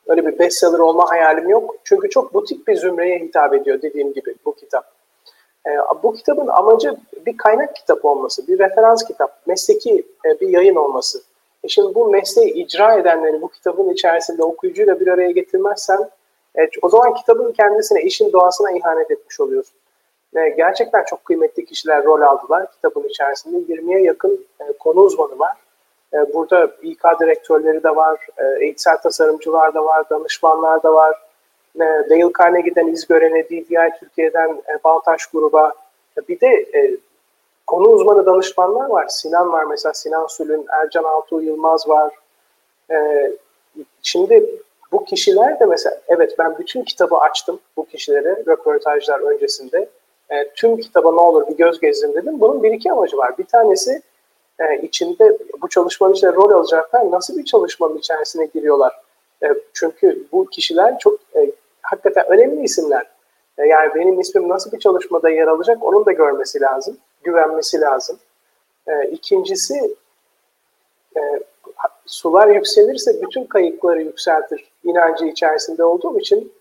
öyle 0.08 0.26
bir 0.26 0.40
bestseller 0.40 0.80
olma 0.80 1.10
hayalim 1.10 1.50
yok. 1.50 1.76
Çünkü 1.84 2.10
çok 2.10 2.34
butik 2.34 2.68
bir 2.68 2.76
zümreye 2.76 3.20
hitap 3.20 3.54
ediyor 3.54 3.82
dediğim 3.82 4.14
gibi 4.14 4.36
bu 4.46 4.56
kitap. 4.56 4.92
E, 5.68 5.70
bu 6.04 6.14
kitabın 6.14 6.48
amacı 6.48 6.98
bir 7.26 7.38
kaynak 7.38 7.76
kitap 7.76 8.06
olması, 8.06 8.48
bir 8.48 8.60
referans 8.60 9.04
kitap, 9.04 9.48
mesleki 9.48 10.06
e, 10.26 10.40
bir 10.40 10.50
yayın 10.50 10.76
olması. 10.76 11.22
E 11.64 11.68
şimdi 11.68 11.96
bu 11.96 12.10
mesleği 12.10 12.54
icra 12.54 12.96
edenleri 12.96 13.42
bu 13.42 13.48
kitabın 13.48 13.90
içerisinde 13.90 14.44
okuyucuyla 14.44 15.00
bir 15.00 15.08
araya 15.08 15.32
getirmezsen 15.32 16.10
e, 16.60 16.70
o 16.82 16.90
zaman 16.90 17.14
kitabın 17.14 17.52
kendisine, 17.52 18.02
işin 18.02 18.32
doğasına 18.32 18.72
ihanet 18.72 19.12
etmiş 19.12 19.40
oluyorsun. 19.40 19.76
E, 20.36 20.50
gerçekten 20.50 21.04
çok 21.04 21.26
kıymetli 21.26 21.66
kişiler 21.66 22.04
rol 22.04 22.22
aldılar 22.22 22.72
kitabın 22.72 23.08
içerisinde. 23.10 23.74
20'ye 23.74 24.02
yakın 24.02 24.46
e, 24.60 24.74
konu 24.80 25.00
uzmanı 25.00 25.40
var. 25.40 25.58
E, 26.14 26.34
burada 26.34 26.72
İK 26.82 27.04
direktörleri 27.22 27.84
de 27.84 27.96
var, 27.96 28.28
e, 28.38 28.66
eğitsel 28.66 28.98
tasarımcılar 28.98 29.74
da 29.74 29.86
var, 29.86 30.10
danışmanlar 30.10 30.84
da 30.84 30.94
var. 30.94 31.16
E, 31.76 31.80
Dale 31.80 32.32
Carnegie'den 32.40 32.88
İzgören'e, 32.88 33.46
DDI 33.46 34.00
Türkiye'den 34.00 34.50
e, 34.50 34.84
Baltaş 34.84 35.26
gruba. 35.26 35.74
E, 36.18 36.28
bir 36.28 36.40
de 36.40 36.48
e, 36.48 36.98
konu 37.68 37.88
uzmanı 37.88 38.26
danışmanlar 38.26 38.90
var. 38.90 39.06
Sinan 39.10 39.52
var 39.52 39.64
mesela, 39.64 39.94
Sinan 39.94 40.28
Sülün, 40.28 40.66
Ercan 40.70 41.04
Altuğ 41.04 41.42
Yılmaz 41.42 41.90
var. 41.90 42.14
E, 42.92 43.32
şimdi 44.02 44.46
bu 44.92 45.06
kişiler 45.06 45.60
de 45.60 45.66
mesela, 45.66 46.02
evet 46.08 46.36
ben 46.40 46.58
bütün 46.58 46.84
kitabı 46.84 47.16
açtım 47.18 47.60
bu 47.78 47.86
kişilere 47.86 48.44
röportajlar 48.48 49.20
öncesinde. 49.20 49.90
E, 50.30 50.50
tüm 50.56 50.78
kitaba 50.78 51.12
ne 51.12 51.22
olur 51.22 51.48
bir 51.48 51.58
göz 51.58 51.80
gezdim 51.80 52.14
dedim. 52.14 52.40
Bunun 52.40 52.64
bir 52.64 52.72
iki 52.72 52.92
amacı 52.92 53.18
var. 53.18 53.38
Bir 53.38 53.46
tanesi 53.46 54.02
e, 54.60 54.78
içinde 54.82 55.38
bu 55.62 55.70
çalışmanın 55.70 56.14
içinde 56.14 56.34
rol 56.34 56.52
alacaklar 56.52 57.12
nasıl 57.12 57.38
bir 57.38 57.46
çalışmanın 57.46 57.98
içerisine 57.98 58.46
giriyorlar. 58.46 59.02
E, 59.44 59.48
çünkü 59.74 60.28
bu 60.32 60.46
kişiler 60.46 61.00
çok 61.00 61.20
e, 61.36 61.52
hakikaten 61.82 62.26
önemli 62.28 62.64
isimler. 62.64 63.06
E, 63.58 63.66
yani 63.66 63.96
benim 63.96 64.20
ismim 64.20 64.50
nasıl 64.50 64.72
bir 64.72 64.80
çalışmada 64.80 65.30
yer 65.30 65.48
alacak 65.48 65.84
onun 65.84 66.06
da 66.06 66.12
görmesi 66.12 66.62
lazım. 66.62 66.98
Güvenmesi 67.24 67.82
lazım. 67.82 68.20
E, 68.88 69.10
ikincisi 69.10 69.96
e, 71.18 71.22
sular 72.10 72.48
yükselirse 72.48 73.22
bütün 73.22 73.44
kayıkları 73.44 74.02
yükseltir 74.02 74.72
inancı 74.84 75.26
içerisinde 75.26 75.84
olduğum 75.84 76.20
için 76.20 76.54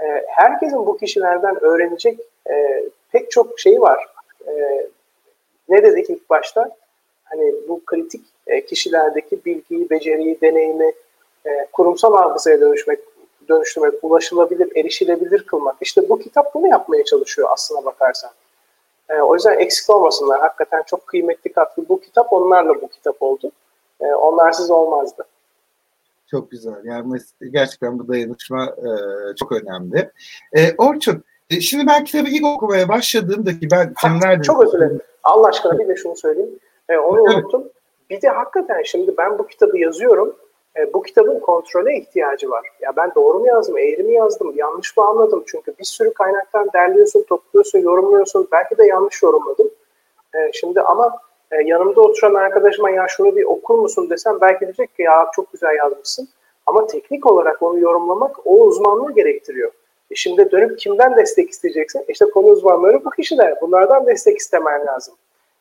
e, 0.00 0.04
herkesin 0.26 0.86
bu 0.86 0.96
kişilerden 0.96 1.64
öğrenecek 1.64 2.20
e, 2.50 2.84
pek 3.12 3.30
çok 3.30 3.60
şey 3.60 3.80
var. 3.80 4.06
E, 4.46 4.52
ne 5.68 5.82
dedik 5.82 6.10
ilk 6.10 6.30
başta? 6.30 6.76
Hani 7.24 7.54
bu 7.68 7.84
kritik 7.86 8.24
e, 8.46 8.66
kişilerdeki 8.66 9.44
bilgiyi, 9.44 9.90
beceriyi, 9.90 10.40
deneyimi 10.40 10.92
e, 11.46 11.66
kurumsal 11.72 12.16
hafızaya 12.16 12.60
dönüşmek, 12.60 12.98
dönüştürmek, 13.48 13.94
ulaşılabilir, 14.02 14.76
erişilebilir 14.76 15.42
kılmak. 15.42 15.76
İşte 15.80 16.08
bu 16.08 16.18
kitap 16.18 16.54
bunu 16.54 16.68
yapmaya 16.68 17.04
çalışıyor 17.04 17.48
aslına 17.52 17.84
bakarsan. 17.84 18.30
E, 19.08 19.20
o 19.20 19.34
yüzden 19.34 19.58
eksik 19.58 19.90
olmasınlar. 19.90 20.40
Hakikaten 20.40 20.82
çok 20.82 21.06
kıymetli 21.06 21.52
katkı. 21.52 21.88
Bu 21.88 22.00
kitap 22.00 22.32
onlarla 22.32 22.82
bu 22.82 22.88
kitap 22.88 23.22
oldu. 23.22 23.52
E, 24.00 24.06
onlarsız 24.06 24.70
olmazdı. 24.70 25.26
Çok 26.26 26.50
güzel. 26.50 26.84
Yani 26.84 27.18
gerçekten 27.50 27.98
bu 27.98 28.08
dayanışma 28.08 28.64
e, 28.64 28.90
çok 29.36 29.52
önemli. 29.52 30.10
E, 30.52 30.74
Orçun, 30.78 31.24
e, 31.50 31.60
şimdi 31.60 31.86
ben 31.86 32.04
kitabı 32.04 32.28
ilk 32.28 32.46
okumaya 32.46 32.88
başladığımdaki 32.88 33.70
ben 33.70 33.94
senelerdir... 34.02 34.44
Çok 34.44 34.62
özür 34.62 34.78
dilerim. 34.78 35.00
Allah 35.22 35.48
aşkına 35.48 35.78
bir 35.78 35.88
de 35.88 35.96
şunu 35.96 36.16
söyleyeyim. 36.16 36.58
E, 36.88 36.98
onu 36.98 37.18
evet. 37.20 37.44
unuttum. 37.44 37.68
Bir 38.10 38.22
de 38.22 38.28
hakikaten 38.28 38.82
şimdi 38.82 39.16
ben 39.18 39.38
bu 39.38 39.46
kitabı 39.46 39.78
yazıyorum. 39.78 40.36
E, 40.76 40.92
bu 40.92 41.02
kitabın 41.02 41.40
kontrole 41.40 41.96
ihtiyacı 41.96 42.50
var. 42.50 42.66
Ya 42.80 42.96
ben 42.96 43.12
doğru 43.14 43.38
mu 43.38 43.46
yazdım, 43.46 43.78
eğri 43.78 44.02
mi 44.02 44.14
yazdım, 44.14 44.52
yanlış 44.56 44.96
mı 44.96 45.04
anladım? 45.04 45.44
Çünkü 45.46 45.74
bir 45.78 45.84
sürü 45.84 46.14
kaynaktan 46.14 46.70
derliyorsun, 46.74 47.22
topluyorsun, 47.22 47.78
yorumluyorsun. 47.78 48.48
Belki 48.52 48.78
de 48.78 48.86
yanlış 48.86 49.22
yorumladım. 49.22 49.70
E, 50.34 50.52
şimdi 50.52 50.80
ama 50.80 51.18
e, 51.52 51.56
yanımda 51.64 52.00
oturan 52.00 52.34
arkadaşıma 52.34 52.90
ya 52.90 53.06
şunu 53.08 53.36
bir 53.36 53.44
okur 53.44 53.78
musun 53.78 54.10
desem 54.10 54.40
belki 54.40 54.60
diyecek 54.60 54.96
ki 54.96 55.02
ya 55.02 55.30
çok 55.34 55.52
güzel 55.52 55.76
yazmışsın. 55.76 56.28
Ama 56.66 56.86
teknik 56.86 57.26
olarak 57.26 57.62
onu 57.62 57.78
yorumlamak 57.78 58.46
o 58.46 58.60
uzmanlığı 58.60 59.14
gerektiriyor. 59.14 59.72
E 60.10 60.14
şimdi 60.14 60.50
dönüp 60.50 60.78
kimden 60.78 61.16
destek 61.16 61.50
isteyeceksin? 61.50 62.04
İşte 62.08 62.24
konu 62.24 62.46
uzmanları 62.46 63.04
bu 63.04 63.10
kişiler. 63.10 63.54
Bunlardan 63.60 64.06
destek 64.06 64.38
istemen 64.38 64.86
lazım. 64.86 65.14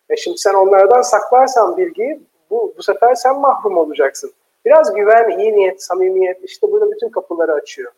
E 0.10 0.16
şimdi 0.16 0.38
sen 0.38 0.54
onlardan 0.54 1.02
saklarsan 1.02 1.78
bilgiyi 1.78 2.20
bu, 2.50 2.74
bu 2.78 2.84
sefer 2.84 3.16
sen 3.16 3.40
mahrum 3.40 3.78
olacaksın. 3.78 4.32
Biraz 4.66 4.96
güven, 4.96 5.40
iyi 5.40 5.54
niyet, 5.54 5.84
samimiyet 5.84 6.44
işte 6.44 6.72
burada 6.72 6.92
bütün 6.92 7.10
kapıları 7.10 7.54
açıyor. 7.54 7.92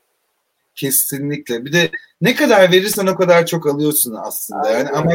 Kesinlikle. 0.75 1.65
Bir 1.65 1.73
de 1.73 1.89
ne 2.21 2.35
kadar 2.35 2.71
verirsen 2.71 3.07
o 3.07 3.15
kadar 3.15 3.45
çok 3.45 3.67
alıyorsun 3.67 4.15
aslında. 4.23 4.61
Aynen, 4.61 4.77
yani 4.77 4.89
ama 4.89 5.11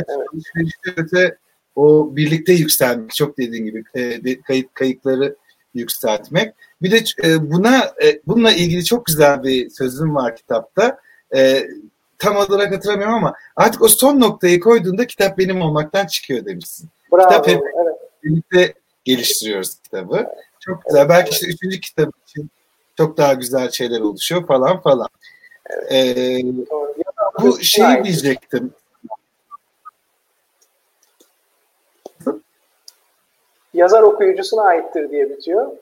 evet. 0.89 1.39
O 1.77 2.17
birlikte 2.17 2.53
yükselmek 2.53 3.15
çok 3.15 3.39
dediğin 3.39 3.65
gibi 3.65 3.85
e, 3.95 4.43
kayıt 4.43 4.75
kayıkları 4.75 5.37
yükseltmek. 5.75 6.55
Bir 6.83 6.91
de 6.91 7.05
e, 7.25 7.51
buna 7.51 7.79
e, 8.05 8.21
bununla 8.27 8.53
ilgili 8.53 8.85
çok 8.85 9.07
güzel 9.07 9.43
bir 9.43 9.71
sözüm 9.71 10.15
var 10.15 10.37
kitapta. 10.37 10.99
E, 11.37 11.67
tam 12.19 12.37
olarak 12.37 12.75
hatırlamıyorum 12.75 13.15
ama 13.15 13.35
artık 13.57 13.83
o 13.83 13.89
son 13.89 14.21
noktayı 14.21 14.61
koyduğunda 14.61 15.07
kitap 15.07 15.39
benim 15.39 15.63
olmaktan 15.63 16.07
çıkıyor 16.07 16.45
demişsin. 16.45 16.89
Bravo, 17.13 17.29
kitap 17.29 17.49
hep 17.49 17.61
evet. 17.85 17.97
birlikte 18.25 18.75
geliştiriyoruz 19.05 19.75
kitabı. 19.75 20.27
Çok 20.61 20.85
güzel. 20.85 21.01
Evet, 21.01 21.11
Belki 21.11 21.31
işte 21.31 21.47
üçüncü 21.47 21.81
kitap 21.81 22.11
için 22.29 22.51
çok 22.97 23.17
daha 23.17 23.33
güzel 23.33 23.71
şeyler 23.71 24.01
oluşuyor 24.01 24.47
falan 24.47 24.81
falan. 24.81 25.09
Evet. 25.89 25.93
Ee, 25.93 26.43
bu 27.43 27.63
şeyi 27.63 28.05
diyecektim. 28.05 28.73
Yazar 33.75 34.03
okuyucusuna 34.03 34.63
aittir 34.63 35.11
diye 35.11 35.31
bitiyor. 35.31 35.73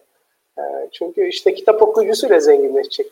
Ee, 0.59 0.63
çünkü 0.93 1.29
işte 1.29 1.55
kitap 1.55 1.83
okuyucusuyla 1.83 2.41
zenginleşecek. 2.41 3.07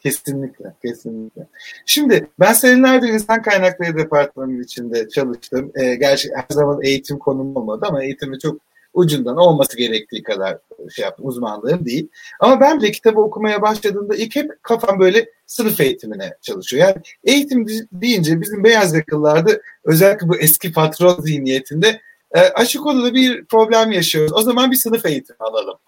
Kesinlikle, 0.00 0.72
kesinlikle. 0.82 1.46
Şimdi 1.86 2.28
ben 2.40 2.52
senelerdir 2.52 3.08
insan 3.08 3.42
kaynakları 3.42 3.98
departmanının 3.98 4.62
içinde 4.62 5.08
çalıştım. 5.08 5.72
Ee, 5.74 5.94
gerçi 5.94 6.28
her 6.34 6.46
zaman 6.50 6.82
eğitim 6.82 7.18
konum 7.18 7.56
olmadı 7.56 7.86
ama 7.88 8.04
eğitimi 8.04 8.38
çok 8.38 8.65
ucundan 8.96 9.36
olması 9.36 9.76
gerektiği 9.76 10.22
kadar 10.22 10.58
şey 10.90 11.04
yaptım, 11.04 11.26
uzmanlığım 11.26 11.84
değil. 11.84 12.08
Ama 12.40 12.60
ben 12.60 12.80
de 12.80 12.90
kitabı 12.90 13.20
okumaya 13.20 13.62
başladığımda 13.62 14.16
ilk 14.16 14.36
hep 14.36 14.62
kafam 14.62 15.00
böyle 15.00 15.26
sınıf 15.46 15.80
eğitimine 15.80 16.32
çalışıyor. 16.42 16.88
Yani 16.88 17.02
eğitim 17.24 17.66
deyince 17.92 18.40
bizim 18.40 18.64
beyaz 18.64 18.94
yakalılarda 18.94 19.60
özellikle 19.84 20.28
bu 20.28 20.36
eski 20.36 20.72
patron 20.72 21.22
zihniyetinde 21.22 22.00
e, 22.34 22.40
açık 22.40 22.82
konuda 22.82 23.14
bir 23.14 23.44
problem 23.44 23.92
yaşıyoruz. 23.92 24.32
O 24.32 24.40
zaman 24.40 24.70
bir 24.70 24.76
sınıf 24.76 25.06
eğitimi 25.06 25.38
alalım 25.40 25.78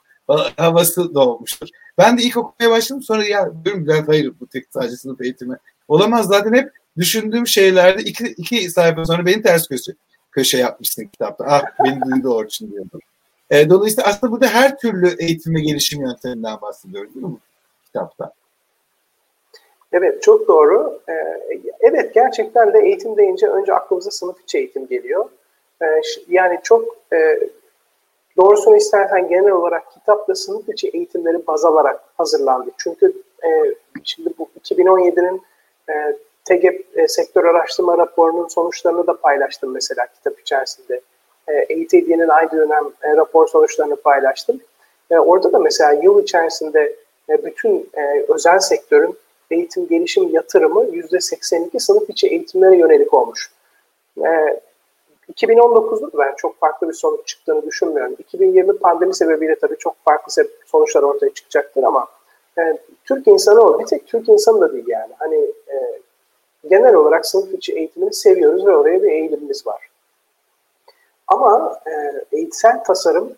havası 0.57 1.15
doğmuştur. 1.15 1.69
Ben 1.99 2.19
de 2.19 2.23
ilk 2.23 2.37
okumaya 2.37 2.71
başladım 2.71 3.03
sonra 3.03 3.25
ya 3.25 3.51
diyorum 3.65 3.87
ben 3.89 4.07
hayır 4.07 4.33
bu 4.41 4.47
tek 4.47 4.67
sadece 4.71 4.97
sınıf 4.97 5.21
eğitimi 5.21 5.57
olamaz. 5.89 6.27
Zaten 6.27 6.53
hep 6.53 6.71
düşündüğüm 6.97 7.47
şeylerde 7.47 8.03
iki, 8.03 8.25
iki 8.27 8.71
sayfa 8.71 9.05
sonra 9.05 9.27
beni 9.27 9.43
ters 9.43 9.69
köşe, 9.69 9.93
köşe 10.33 10.59
yapmışsın 10.59 11.05
kitapta. 11.05 11.45
Ah 11.49 11.63
beni 11.85 12.01
duydu 12.01 12.35
Orçun 12.35 12.73
diyordur. 12.73 13.01
E, 13.51 13.71
dolayısıyla 13.71 14.11
aslında 14.11 14.33
burada 14.33 14.47
her 14.47 14.79
türlü 14.79 15.17
eğitim 15.19 15.55
ve 15.55 15.61
gelişim 15.61 16.01
yönteminden 16.01 16.61
bahsediyoruz 16.61 17.15
değil 17.15 17.27
mi 17.27 17.37
kitapta? 17.85 18.33
Evet 19.93 20.23
çok 20.23 20.49
doğru. 20.49 21.01
Ee, 21.09 21.13
evet 21.81 22.15
gerçekten 22.15 22.73
de 22.73 22.79
eğitim 22.79 23.17
deyince 23.17 23.47
önce 23.47 23.75
aklımıza 23.75 24.11
sınıf 24.11 24.41
içi 24.43 24.59
eğitim 24.59 24.87
geliyor. 24.87 25.29
Ee, 25.83 25.87
yani 26.29 26.61
çok 26.63 26.97
e, 27.13 27.39
Doğrusunu 28.39 28.77
istersen 28.77 29.29
genel 29.29 29.51
olarak 29.51 29.93
kitapla 29.93 30.35
sınıf 30.35 30.69
içi 30.69 30.89
eğitimleri 30.89 31.47
baz 31.47 31.65
alarak 31.65 32.01
hazırlandı. 32.17 32.71
Çünkü 32.77 33.23
e, 33.45 33.49
şimdi 34.05 34.31
bu 34.39 34.49
2017'nin 34.65 35.43
e, 35.89 36.17
TEGEP 36.49 36.99
e, 36.99 37.09
sektör 37.09 37.45
araştırma 37.45 37.99
raporunun 37.99 38.49
sonuçlarını 38.49 39.07
da 39.07 39.17
paylaştım 39.17 39.73
mesela 39.73 40.07
kitap 40.07 40.41
içerisinde. 40.41 41.01
E, 41.49 41.53
EITD'nin 41.53 42.29
ay 42.29 42.51
dönem 42.51 42.85
e, 43.03 43.17
rapor 43.17 43.47
sonuçlarını 43.47 43.97
paylaştım. 43.97 44.61
E, 45.11 45.19
orada 45.19 45.53
da 45.53 45.59
mesela 45.59 45.93
yıl 45.93 46.23
içerisinde 46.23 46.97
e, 47.29 47.45
bütün 47.45 47.91
e, 47.95 48.25
özel 48.29 48.59
sektörün 48.59 49.19
eğitim 49.51 49.89
gelişim 49.89 50.29
yatırımı 50.29 50.85
%82 50.85 51.81
sınıf 51.81 52.11
içi 52.11 52.29
eğitimlere 52.29 52.77
yönelik 52.77 53.15
olmuş. 53.15 53.51
E, 54.19 54.61
2019'da 55.33 56.19
ben 56.19 56.35
çok 56.37 56.59
farklı 56.59 56.89
bir 56.89 56.95
sonuç 56.95 57.27
çıktığını 57.27 57.67
düşünmüyorum. 57.67 58.17
2020 58.19 58.79
pandemi 58.79 59.15
sebebiyle 59.15 59.59
tabii 59.59 59.77
çok 59.79 60.05
farklı 60.05 60.45
sonuçlar 60.67 61.03
ortaya 61.03 61.35
çıkacaktır 61.35 61.83
ama 61.83 62.07
e, 62.59 62.79
Türk 63.05 63.29
insanı 63.29 63.61
o. 63.61 63.81
Bir 63.81 63.87
tek 63.87 64.07
Türk 64.07 64.29
insanı 64.29 64.61
da 64.61 64.73
değil 64.73 64.89
yani. 64.89 65.13
Hani 65.19 65.47
genel 66.69 66.95
olarak 66.95 67.27
sınıf 67.27 67.55
içi 67.55 67.73
eğitimini 67.73 68.15
seviyoruz 68.15 68.67
ve 68.67 68.77
oraya 68.77 69.03
bir 69.03 69.11
eğilimimiz 69.11 69.67
var. 69.67 69.89
Ama 71.27 71.81
e, 71.87 71.93
eğitsel 72.37 72.85
tasarım 72.85 73.33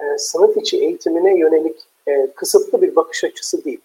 e, 0.00 0.18
sınıf 0.18 0.56
içi 0.56 0.84
eğitimine 0.84 1.38
yönelik 1.38 1.86
e, 2.06 2.30
kısıtlı 2.34 2.82
bir 2.82 2.96
bakış 2.96 3.24
açısı 3.24 3.64
değil. 3.64 3.80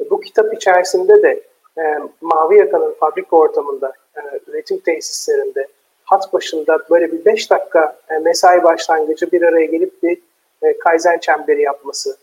E, 0.00 0.10
bu 0.10 0.20
kitap 0.20 0.54
içerisinde 0.54 1.22
de 1.22 1.42
e, 1.78 1.82
Mavi 2.20 2.58
Yaka'nın 2.58 2.94
fabrika 3.00 3.36
ortamında, 3.36 3.92
e, 4.16 4.20
üretim 4.46 4.78
tesislerinde, 4.78 5.68
hat 6.04 6.32
başında 6.32 6.78
böyle 6.90 7.12
bir 7.12 7.24
5 7.24 7.50
dakika 7.50 7.96
e, 8.10 8.18
mesai 8.18 8.62
başlangıcı 8.62 9.32
bir 9.32 9.42
araya 9.42 9.66
gelip 9.66 10.02
bir 10.02 10.18
e, 10.62 10.78
Kaizen 10.78 11.18
çemberi 11.18 11.62
yapması, 11.62 12.16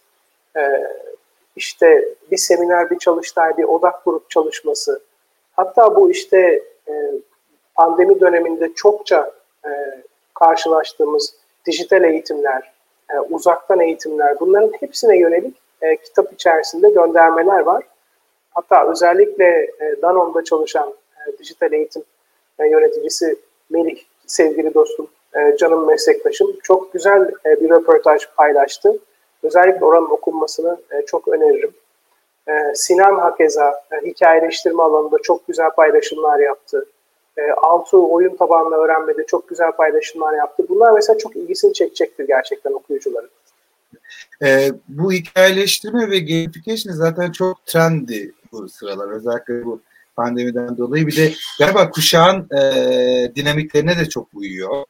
e, 0.57 0.61
işte 1.55 2.09
bir 2.31 2.37
seminer, 2.37 2.89
bir 2.89 2.99
çalıştay, 2.99 3.57
bir 3.57 3.63
odak 3.63 4.05
grup 4.05 4.29
çalışması, 4.29 5.01
hatta 5.61 5.95
bu 5.95 6.11
işte 6.11 6.63
e, 6.87 6.93
pandemi 7.75 8.19
döneminde 8.19 8.73
çokça 8.73 9.31
e, 9.65 9.69
karşılaştığımız 10.33 11.35
dijital 11.65 12.03
eğitimler, 12.03 12.71
e, 13.13 13.19
uzaktan 13.19 13.79
eğitimler 13.79 14.39
bunların 14.39 14.71
hepsine 14.79 15.17
yönelik 15.17 15.57
e, 15.81 15.95
kitap 15.95 16.33
içerisinde 16.33 16.89
göndermeler 16.89 17.59
var. 17.59 17.83
Hatta 18.51 18.91
özellikle 18.91 19.45
e, 19.79 20.01
Danone'da 20.01 20.43
çalışan 20.43 20.93
e, 21.17 21.37
dijital 21.37 21.73
eğitim 21.73 22.03
e, 22.59 22.67
yöneticisi 22.67 23.35
Melih, 23.69 24.03
sevgili 24.27 24.73
dostum, 24.73 25.07
e, 25.35 25.57
canım 25.57 25.87
meslektaşım 25.87 26.59
çok 26.63 26.93
güzel 26.93 27.31
e, 27.45 27.61
bir 27.61 27.69
röportaj 27.69 28.27
paylaştı. 28.37 28.97
Özellikle 29.43 29.85
oranın 29.85 30.09
okunmasını 30.09 30.77
e, 30.91 31.05
çok 31.05 31.27
öneririm. 31.27 31.73
E, 32.47 32.51
Sinan 32.75 33.19
Hakeza 33.19 33.73
e, 33.91 34.09
hikayeleştirme 34.09 34.83
alanında 34.83 35.17
çok 35.23 35.47
güzel 35.47 35.69
paylaşımlar 35.69 36.39
yaptı. 36.39 36.85
E, 37.37 37.41
Altu 37.51 38.13
oyun 38.13 38.35
tabanlı 38.35 38.75
öğrenmede 38.75 39.25
çok 39.25 39.49
güzel 39.49 39.71
paylaşımlar 39.71 40.33
yaptı. 40.33 40.65
Bunlar 40.69 40.91
mesela 40.91 41.17
çok 41.17 41.35
ilgisini 41.35 41.73
çekecektir 41.73 42.27
gerçekten 42.27 42.71
okuyucuların. 42.71 43.29
E, 44.43 44.71
bu 44.87 45.11
hikayeleştirme 45.11 46.09
ve 46.09 46.19
gamification 46.19 46.93
zaten 46.93 47.31
çok 47.31 47.65
trendi 47.65 48.31
bu 48.51 48.69
sıralar. 48.69 49.11
Özellikle 49.11 49.65
bu 49.65 49.81
pandemiden 50.15 50.77
dolayı. 50.77 51.07
Bir 51.07 51.17
de 51.17 51.33
galiba 51.59 51.89
kuşağın 51.89 52.47
e, 52.57 53.35
dinamiklerine 53.35 53.99
de 53.99 54.09
çok 54.09 54.27
uyuyor. 54.33 54.85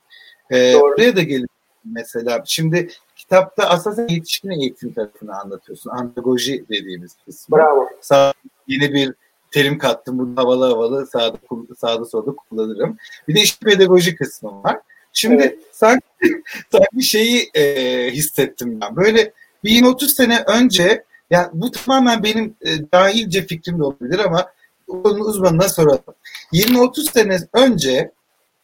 E, 0.51 0.79
buraya 0.81 1.15
da 1.15 1.21
gelin 1.21 1.47
mesela. 1.85 2.43
Şimdi 2.45 2.89
kitapta 3.31 3.69
aslında 3.69 4.13
yetişkin 4.13 4.49
eğitim 4.49 4.93
tarafını 4.93 5.39
anlatıyorsun. 5.39 5.89
Andragoji 5.89 6.65
dediğimiz 6.69 7.15
kısmı. 7.25 7.57
Bravo. 7.57 7.89
Sağ, 8.01 8.33
yeni 8.67 8.93
bir 8.93 9.13
terim 9.51 9.77
kattım. 9.77 10.19
Bunu 10.19 10.37
havalı 10.37 10.65
havalı 10.65 11.07
sağda, 11.07 11.37
sağda 11.77 12.05
solda 12.05 12.35
kullanırım. 12.35 12.97
Bir 13.27 13.35
de 13.35 13.41
işte 13.41 13.65
pedagoji 13.65 14.15
kısmı 14.15 14.63
var. 14.63 14.79
Şimdi 15.13 15.43
evet. 15.43 15.59
sanki, 15.71 16.05
sanki 16.71 17.03
şeyi 17.03 17.49
e, 17.53 17.63
hissettim 18.11 18.81
ben. 18.81 18.95
Böyle 18.95 19.33
bir 19.63 19.83
30 19.83 20.13
sene 20.13 20.43
önce 20.47 21.03
yani 21.29 21.47
bu 21.53 21.71
tamamen 21.71 22.23
benim 22.23 22.55
e, 22.61 22.91
dahilce 22.93 23.47
fikrim 23.47 23.79
de 23.79 23.83
olabilir 23.83 24.19
ama 24.19 24.51
onun 24.87 25.19
uzmanına 25.19 25.69
soralım. 25.69 26.15
20-30 26.53 27.11
sene 27.11 27.37
önce 27.53 28.11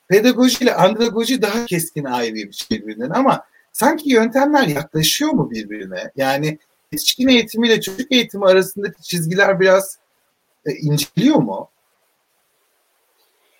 pedagoji 0.07 0.63
ile 0.63 0.75
andragoji 0.75 1.41
daha 1.41 1.65
keskin 1.65 2.03
ayrıymış 2.03 2.71
birbirinden 2.71 3.09
ama 3.09 3.43
sanki 3.77 4.13
yöntemler 4.13 4.67
yaklaşıyor 4.67 5.31
mu 5.31 5.51
birbirine? 5.51 6.11
Yani 6.15 6.57
yetişkin 6.91 7.27
eğitimi 7.27 7.67
ile 7.67 7.81
çocuk 7.81 8.11
eğitimi 8.11 8.45
arasındaki 8.45 9.01
çizgiler 9.01 9.59
biraz 9.59 9.99
e, 10.65 10.71
inceliyor 10.71 11.35
mu? 11.35 11.69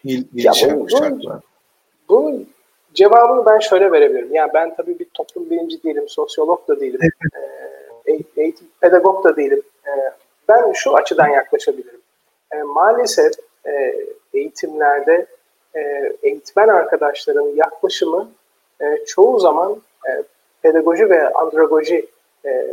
Gel, 0.06 0.23
ya 0.34 0.51
bu, 0.65 0.88
bu, 0.91 1.41
bunun 2.10 2.49
cevabını 2.93 3.45
ben 3.45 3.60
şöyle 3.60 3.91
verebilirim. 3.91 4.34
Yani 4.34 4.51
ben 4.53 4.75
tabii 4.75 4.99
bir 4.99 5.08
toplum 5.13 5.49
bilimci 5.49 5.84
değilim, 5.84 6.06
sosyolog 6.08 6.67
da 6.67 6.80
değilim, 6.80 6.99
e, 8.06 8.12
eğitim 8.38 8.67
pedagog 8.82 9.23
da 9.23 9.36
değilim. 9.36 9.62
E, 9.86 9.91
ben 10.49 10.71
şu 10.73 10.95
açıdan 10.95 11.27
yaklaşabilirim. 11.27 12.01
E, 12.51 12.62
maalesef 12.62 13.34
e, 13.65 13.95
eğitimlerde 14.34 15.25
e, 15.75 16.13
eğitmen 16.21 16.67
arkadaşların 16.67 17.56
yaklaşımı 17.56 18.30
e, 18.82 19.06
çoğu 19.06 19.39
zaman 19.39 19.82
e, 20.10 20.23
pedagoji 20.62 21.10
ve 21.10 21.33
andragoji 21.33 22.07
e, 22.45 22.67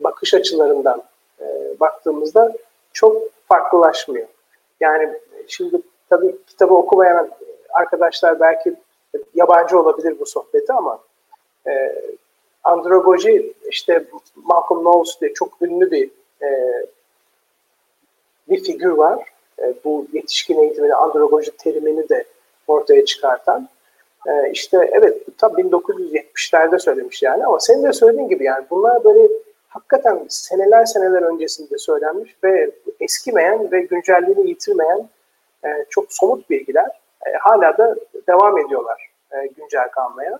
bakış 0.00 0.34
açılarından 0.34 1.02
e, 1.40 1.44
baktığımızda 1.80 2.52
çok 2.92 3.22
farklılaşmıyor. 3.48 4.26
Yani 4.80 5.04
e, 5.04 5.48
şimdi 5.48 5.76
tabii 6.10 6.36
kitabı 6.46 6.74
okumayan 6.74 7.30
arkadaşlar 7.70 8.40
belki 8.40 8.74
yabancı 9.34 9.78
olabilir 9.78 10.16
bu 10.20 10.26
sohbeti 10.26 10.72
ama 10.72 11.00
e, 11.66 12.02
andragoji 12.64 13.52
işte 13.68 14.04
Malcolm 14.36 14.80
Knowles 14.80 15.20
diye 15.20 15.34
çok 15.34 15.62
ünlü 15.62 15.90
bir 15.90 16.10
bir 18.48 18.64
figür 18.64 18.90
var. 18.90 19.32
Bu 19.84 20.06
yetişkin 20.12 20.62
eğitimini 20.62 20.94
andragoji 20.94 21.56
terimini 21.56 22.08
de 22.08 22.24
ortaya 22.66 23.04
çıkartan. 23.04 23.68
E, 24.26 24.50
işte 24.50 24.90
evet 24.92 25.22
bu 25.42 25.56
1970 25.56 26.21
70'lerde 26.36 26.78
söylemiş 26.78 27.22
yani 27.22 27.46
ama 27.46 27.60
senin 27.60 27.82
de 27.82 27.92
söylediğin 27.92 28.28
gibi 28.28 28.44
yani 28.44 28.64
bunlar 28.70 29.04
böyle 29.04 29.28
hakikaten 29.68 30.26
seneler 30.28 30.84
seneler 30.84 31.22
öncesinde 31.22 31.78
söylenmiş 31.78 32.36
ve 32.44 32.70
eskimeyen 33.00 33.72
ve 33.72 33.80
güncelliğini 33.80 34.48
yitirmeyen 34.48 35.08
e, 35.64 35.68
çok 35.90 36.12
somut 36.12 36.50
bilgiler 36.50 37.00
e, 37.26 37.32
hala 37.40 37.78
da 37.78 37.96
devam 38.28 38.58
ediyorlar 38.58 39.10
e, 39.32 39.46
güncel 39.46 39.88
kalmaya. 39.88 40.38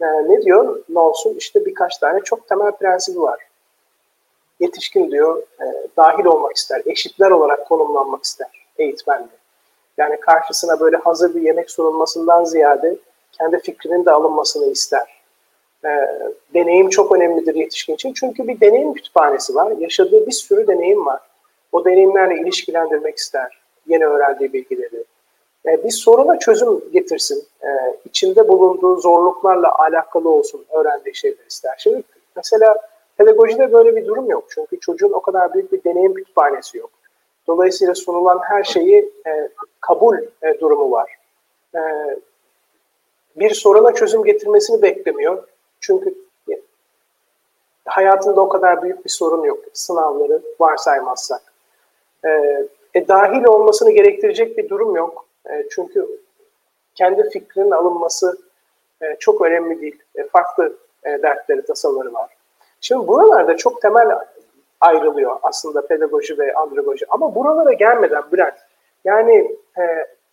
E, 0.00 0.06
ne 0.06 0.42
diyor 0.42 0.82
Nolson? 0.88 1.34
İşte 1.34 1.66
birkaç 1.66 1.98
tane 1.98 2.20
çok 2.20 2.48
temel 2.48 2.72
prensibi 2.72 3.20
var. 3.20 3.40
Yetişkin 4.60 5.10
diyor, 5.10 5.42
e, 5.60 5.64
dahil 5.96 6.24
olmak 6.24 6.56
ister, 6.56 6.82
eşitler 6.86 7.30
olarak 7.30 7.68
konumlanmak 7.68 8.24
ister 8.24 8.66
eğitmende. 8.78 9.28
Yani 9.98 10.20
karşısına 10.20 10.80
böyle 10.80 10.96
hazır 10.96 11.34
bir 11.34 11.42
yemek 11.42 11.70
sunulmasından 11.70 12.44
ziyade 12.44 12.96
kendi 13.38 13.58
fikrinin 13.58 14.04
de 14.04 14.10
alınmasını 14.10 14.66
ister. 14.66 15.22
E, 15.84 15.90
deneyim 16.54 16.88
çok 16.88 17.12
önemlidir 17.12 17.54
yetişkin 17.54 17.94
için. 17.94 18.12
Çünkü 18.12 18.48
bir 18.48 18.60
deneyim 18.60 18.94
kütüphanesi 18.94 19.54
var. 19.54 19.72
Yaşadığı 19.78 20.26
bir 20.26 20.32
sürü 20.32 20.66
deneyim 20.66 21.06
var. 21.06 21.20
O 21.72 21.84
deneyimlerle 21.84 22.40
ilişkilendirmek 22.40 23.16
ister 23.16 23.60
yeni 23.86 24.06
öğrendiği 24.06 24.52
bilgileri. 24.52 25.04
E, 25.66 25.84
bir 25.84 25.90
soruna 25.90 26.38
çözüm 26.38 26.92
getirsin. 26.92 27.44
E, 27.62 27.68
içinde 28.04 28.48
bulunduğu 28.48 29.00
zorluklarla 29.00 29.78
alakalı 29.78 30.28
olsun 30.28 30.64
öğrendiği 30.70 31.14
şeyler 31.14 31.46
ister. 31.48 31.74
Şimdi 31.78 32.02
mesela 32.36 32.76
pedagojide 33.18 33.72
böyle 33.72 33.96
bir 33.96 34.06
durum 34.06 34.30
yok. 34.30 34.44
Çünkü 34.48 34.80
çocuğun 34.80 35.12
o 35.12 35.20
kadar 35.20 35.54
büyük 35.54 35.72
bir 35.72 35.84
deneyim 35.84 36.14
kütüphanesi 36.14 36.78
yok. 36.78 36.90
Dolayısıyla 37.46 37.94
sunulan 37.94 38.40
her 38.42 38.64
şeyi 38.64 39.12
e, 39.26 39.48
kabul 39.80 40.16
e, 40.42 40.60
durumu 40.60 40.90
var. 40.90 41.10
E, 41.74 41.80
bir 43.36 43.50
soruna 43.50 43.94
çözüm 43.94 44.24
getirmesini 44.24 44.82
beklemiyor. 44.82 45.48
Çünkü 45.80 46.14
hayatında 47.84 48.40
o 48.40 48.48
kadar 48.48 48.82
büyük 48.82 49.04
bir 49.04 49.10
sorun 49.10 49.44
yok. 49.44 49.58
Sınavları 49.72 50.42
varsaymazsak. 50.60 51.42
E, 52.24 52.28
e, 52.94 53.08
dahil 53.08 53.44
olmasını 53.44 53.90
gerektirecek 53.90 54.58
bir 54.58 54.68
durum 54.68 54.96
yok. 54.96 55.26
E, 55.50 55.64
çünkü 55.70 56.20
kendi 56.94 57.30
fikrinin 57.30 57.70
alınması 57.70 58.38
e, 59.02 59.16
çok 59.18 59.40
önemli 59.40 59.80
değil. 59.80 59.98
E, 60.14 60.28
farklı 60.28 60.76
e, 61.04 61.22
dertleri, 61.22 61.66
tasaları 61.66 62.14
var. 62.14 62.30
Şimdi 62.80 63.08
buralarda 63.08 63.56
çok 63.56 63.82
temel 63.82 64.18
ayrılıyor 64.80 65.36
aslında 65.42 65.86
pedagoji 65.86 66.38
ve 66.38 66.54
andragoji. 66.54 67.06
Ama 67.08 67.34
buralara 67.34 67.72
gelmeden 67.72 68.22
Bülent, 68.32 68.54
yani 69.04 69.56
e, 69.78 69.82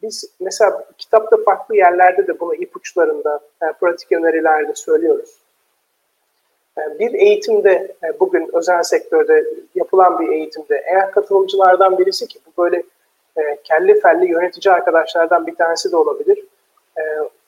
biz 0.01 0.25
mesela 0.39 0.85
kitapta 0.97 1.37
farklı 1.45 1.75
yerlerde 1.75 2.27
de 2.27 2.39
bunu 2.39 2.55
ipuçlarında, 2.55 3.39
e, 3.61 3.65
pratik 3.71 4.11
önerilerde 4.11 4.75
söylüyoruz. 4.75 5.37
E, 6.77 6.99
bir 6.99 7.13
eğitimde, 7.13 7.95
e, 8.03 8.19
bugün 8.19 8.49
özel 8.53 8.83
sektörde 8.83 9.45
yapılan 9.75 10.19
bir 10.19 10.27
eğitimde 10.27 10.83
eğer 10.85 11.11
katılımcılardan 11.11 11.97
birisi 11.97 12.27
ki 12.27 12.39
bu 12.45 12.63
böyle 12.63 12.83
kelli 13.63 13.99
felli 13.99 14.31
yönetici 14.31 14.73
arkadaşlardan 14.73 15.47
bir 15.47 15.55
tanesi 15.55 15.91
de 15.91 15.97
olabilir. 15.97 16.45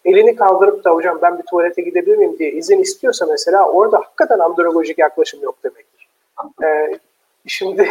Elini 0.06 0.36
kaldırıp 0.36 0.84
da 0.84 0.92
hocam 0.92 1.20
ben 1.22 1.38
bir 1.38 1.44
tuvalete 1.44 1.82
gidebilir 1.82 2.18
miyim 2.18 2.40
diye 2.40 2.52
izin 2.52 2.80
istiyorsa 2.80 3.26
mesela 3.26 3.70
orada 3.70 3.98
hakikaten 3.98 4.40
androlojik 4.40 4.98
yaklaşım 4.98 5.44
yok 5.44 5.56
demektir. 5.64 6.10
Şimdi 7.48 7.90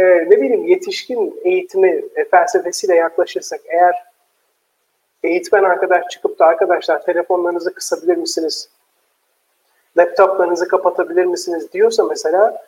e, 0.00 0.30
ne 0.30 0.40
bileyim 0.40 0.64
yetişkin 0.64 1.40
eğitimi 1.44 2.02
e, 2.16 2.24
felsefesiyle 2.24 2.94
yaklaşırsak 2.96 3.60
eğer 3.64 3.94
eğitmen 5.22 5.64
arkadaş 5.64 6.04
çıkıp 6.10 6.38
da 6.38 6.46
arkadaşlar 6.46 7.02
telefonlarınızı 7.02 7.74
kısabilir 7.74 8.16
misiniz? 8.16 8.68
Laptoplarınızı 9.96 10.68
kapatabilir 10.68 11.24
misiniz 11.24 11.72
diyorsa 11.72 12.04
mesela 12.04 12.62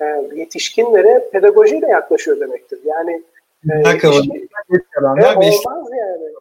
e, 0.00 0.04
yetişkinlere 0.34 1.28
pedagojiyle 1.32 1.86
yaklaşıyor 1.86 2.40
demektir. 2.40 2.78
Yani 2.84 3.22
e, 3.70 3.88
yetişkin, 3.88 4.48
e, 4.72 5.36
olmaz 5.36 5.88
yani. 5.98 6.32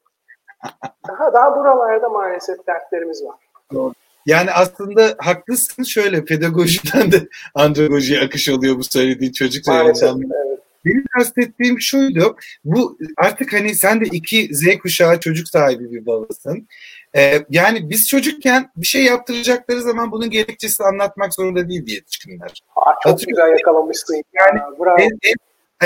daha 1.07 1.33
daha 1.33 1.57
buralarda 1.57 2.09
maalesef 2.09 2.67
dertlerimiz 2.67 3.25
var. 3.25 3.35
Doğru. 3.73 3.93
Yani 4.25 4.51
aslında 4.51 5.15
haklısın 5.17 5.83
şöyle 5.83 6.25
pedagojiden 6.25 7.11
de 7.11 7.27
andragojiye 7.55 8.21
akış 8.21 8.49
oluyor 8.49 8.77
bu 8.77 8.83
söylediğin 8.83 9.31
çocuk 9.31 9.67
Maalesef, 9.67 10.09
evet. 10.09 10.59
Benim 10.85 11.05
kastettiğim 11.17 11.81
şuydu. 11.81 12.35
Bu 12.65 12.97
artık 13.17 13.53
hani 13.53 13.75
sen 13.75 14.01
de 14.01 14.05
iki 14.05 14.55
Z 14.55 14.77
kuşağı 14.81 15.19
çocuk 15.19 15.47
sahibi 15.47 15.91
bir 15.91 16.05
babasın. 16.05 16.67
Ee, 17.15 17.45
yani 17.49 17.89
biz 17.89 18.07
çocukken 18.07 18.71
bir 18.77 18.87
şey 18.87 19.03
yaptıracakları 19.03 19.81
zaman 19.81 20.11
bunun 20.11 20.29
gerekçesini 20.29 20.87
anlatmak 20.87 21.33
zorunda 21.33 21.69
değil 21.69 21.85
diye 21.85 21.95
yetişkinler. 21.95 22.63
Aa, 22.75 22.93
çok 23.03 23.13
Hatırlıyor. 23.13 23.47
güzel 23.47 23.57
yakalamışsın. 23.59 24.23
Yani 24.39 24.59
Bravo. 24.79 24.97
En, 24.99 25.19
en, 25.23 25.35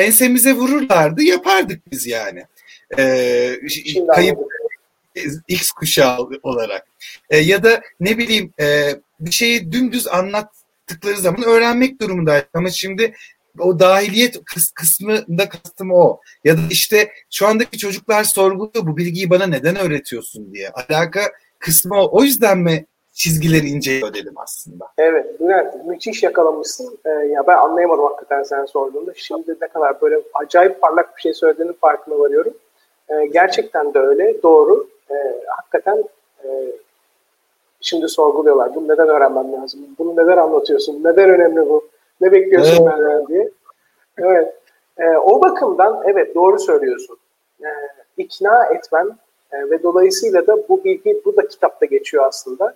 ensemize 0.03 0.53
vururlardı 0.53 1.23
yapardık 1.23 1.91
biz 1.91 2.07
yani. 2.07 2.43
Ee, 2.97 3.55
kayıp 4.15 4.39
X 5.47 5.71
kuşağı 5.71 6.17
olarak. 6.43 6.87
E, 7.29 7.37
ya 7.37 7.63
da 7.63 7.81
ne 7.99 8.17
bileyim 8.17 8.53
e, 8.59 8.89
bir 9.19 9.31
şeyi 9.31 9.71
dümdüz 9.71 10.07
anlattıkları 10.07 11.17
zaman 11.17 11.43
öğrenmek 11.43 12.01
durumundaydık. 12.01 12.49
Ama 12.53 12.69
şimdi 12.69 13.13
o 13.59 13.79
dahiliyet 13.79 14.45
kıs 14.45 14.71
kısmında 14.71 15.49
kastım 15.49 15.91
o. 15.91 16.19
Ya 16.43 16.57
da 16.57 16.61
işte 16.69 17.11
şu 17.31 17.47
andaki 17.47 17.77
çocuklar 17.77 18.23
sorguluyor 18.23 18.87
bu 18.87 18.97
bilgiyi 18.97 19.29
bana 19.29 19.47
neden 19.47 19.75
öğretiyorsun 19.75 20.53
diye. 20.53 20.69
Alaka 20.69 21.21
kısmı 21.59 21.95
o. 21.95 22.19
O 22.19 22.23
yüzden 22.23 22.57
mi 22.57 22.85
çizgileri 23.13 23.67
inceliyor 23.67 24.13
dedim 24.13 24.33
aslında. 24.35 24.85
Evet 24.97 25.39
Bülent 25.39 25.85
müthiş 25.85 26.23
yakalamışsın. 26.23 26.99
Ee, 27.05 27.09
ya 27.09 27.47
ben 27.47 27.57
anlayamadım 27.57 28.03
hakikaten 28.03 28.43
sen 28.43 28.65
sorduğunda. 28.65 29.11
Şimdi 29.15 29.55
ne 29.61 29.67
kadar 29.67 30.01
böyle 30.01 30.15
acayip 30.33 30.81
parlak 30.81 31.17
bir 31.17 31.21
şey 31.21 31.33
söylediğinin 31.33 31.73
farkına 31.81 32.19
varıyorum. 32.19 32.53
Ee, 33.09 33.25
gerçekten 33.25 33.93
de 33.93 33.99
öyle 33.99 34.43
doğru. 34.43 34.87
Ee, 35.11 35.43
hakikaten 35.47 36.03
e, 36.43 36.47
şimdi 37.81 38.07
sorguluyorlar. 38.07 38.75
Bunu 38.75 38.87
neden 38.87 39.07
öğrenmem 39.07 39.53
lazım? 39.53 39.79
Bunu 39.99 40.15
neden 40.15 40.37
anlatıyorsun? 40.37 41.03
Neden 41.03 41.29
önemli 41.29 41.69
bu? 41.69 41.87
Ne 42.21 42.31
bekliyorsun 42.31 42.87
evet. 42.87 42.99
benden 42.99 43.27
diye. 43.27 43.51
Evet. 44.17 44.55
E, 44.97 45.17
o 45.17 45.41
bakımdan 45.41 46.03
evet 46.05 46.35
doğru 46.35 46.59
söylüyorsun. 46.59 47.17
E, 47.61 47.67
ikna 48.17 48.65
etmen 48.65 49.17
e, 49.51 49.69
ve 49.69 49.83
dolayısıyla 49.83 50.47
da 50.47 50.69
bu 50.69 50.83
bilgi 50.83 51.21
bu 51.25 51.37
da 51.37 51.47
kitapta 51.47 51.85
geçiyor 51.85 52.25
aslında. 52.27 52.75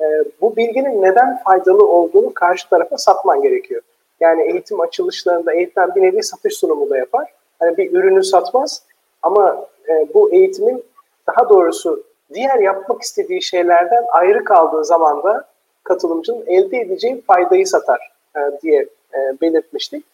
E, 0.00 0.04
bu 0.40 0.56
bilginin 0.56 1.02
neden 1.02 1.38
faydalı 1.44 1.88
olduğunu 1.88 2.34
karşı 2.34 2.68
tarafa 2.68 2.98
satman 2.98 3.42
gerekiyor. 3.42 3.82
Yani 4.20 4.42
eğitim 4.42 4.80
açılışlarında 4.80 5.52
eğitmen 5.52 5.94
bir 5.94 6.02
nevi 6.02 6.22
satış 6.22 6.54
sunumu 6.54 6.90
da 6.90 6.96
yapar. 6.96 7.32
Hani 7.58 7.76
bir 7.76 7.92
ürünü 7.92 8.24
satmaz 8.24 8.82
ama 9.22 9.66
e, 9.88 10.08
bu 10.14 10.32
eğitimin 10.32 10.84
daha 11.26 11.48
doğrusu 11.48 12.04
diğer 12.34 12.58
yapmak 12.58 13.02
istediği 13.02 13.42
şeylerden 13.42 14.04
ayrı 14.12 14.44
kaldığı 14.44 14.84
zaman 14.84 15.22
da 15.22 15.48
katılımcının 15.84 16.44
elde 16.46 16.78
edeceği 16.78 17.22
faydayı 17.22 17.66
satar 17.66 18.12
e, 18.36 18.40
diye 18.62 18.88
e, 19.14 19.18
belirtmiştik. 19.40 20.04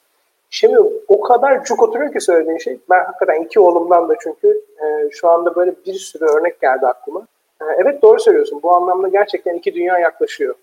Şimdi 0.51 0.79
o 1.09 1.21
kadar 1.21 1.65
cuk 1.65 1.83
oturuyor 1.83 2.13
ki 2.13 2.21
söylediğin 2.21 2.59
şey. 2.59 2.79
Ben 2.91 3.05
hakikaten 3.05 3.45
iki 3.45 3.61
oğlumdan 3.61 4.09
da 4.09 4.17
çünkü 4.23 4.49
e, 4.85 5.11
şu 5.11 5.29
anda 5.29 5.57
böyle 5.57 5.75
bir 5.87 5.95
sürü 5.95 6.25
örnek 6.25 6.61
geldi 6.61 6.87
aklıma. 6.87 7.27
E, 7.61 7.65
evet 7.83 8.03
doğru 8.03 8.21
söylüyorsun. 8.21 8.61
Bu 8.63 8.75
anlamda 8.75 9.09
gerçekten 9.09 9.55
iki 9.55 9.75
dünya 9.75 9.99
yaklaşıyor. 9.99 10.55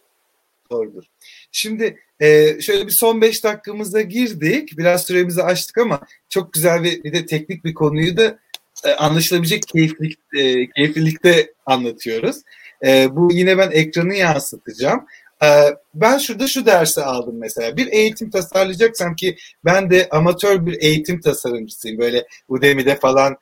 Doğrudur. 0.71 1.03
Şimdi 1.51 1.97
e, 2.19 2.62
şöyle 2.62 2.86
bir 2.88 2.91
son 2.91 3.21
beş 3.21 3.43
dakikamıza 3.43 4.01
girdik. 4.01 4.77
Biraz 4.77 5.03
süremizi 5.03 5.43
açtık 5.43 5.77
ama 5.77 5.99
çok 6.29 6.53
güzel 6.53 6.84
bir, 6.84 7.03
bir 7.03 7.13
de 7.13 7.25
teknik 7.25 7.65
bir 7.65 7.73
konuyu 7.73 8.17
da 8.17 8.38
e, 8.84 8.92
anlaşılabilecek 8.92 9.64
keyiflik, 9.68 10.20
e, 10.34 10.70
keyiflilikte 10.70 11.54
anlatıyoruz. 11.66 12.38
E, 12.86 13.16
bu 13.16 13.30
yine 13.34 13.58
ben 13.58 13.72
ekranı 13.72 14.16
yansıtacağım. 14.16 15.06
E, 15.44 15.48
ben 15.94 16.18
şurada 16.18 16.48
şu 16.48 16.66
dersi 16.66 17.02
aldım 17.02 17.36
mesela. 17.40 17.78
Bir 17.78 17.88
eğitim 17.88 18.30
tasarlayacaksam 18.30 19.16
ki 19.16 19.38
ben 19.66 19.90
de 19.90 20.08
amatör 20.12 20.66
bir 20.66 20.82
eğitim 20.82 21.22
tasarımcısıyım. 21.22 21.98
Böyle 21.98 22.28
Udemy'de 22.48 22.96
falan 22.96 23.38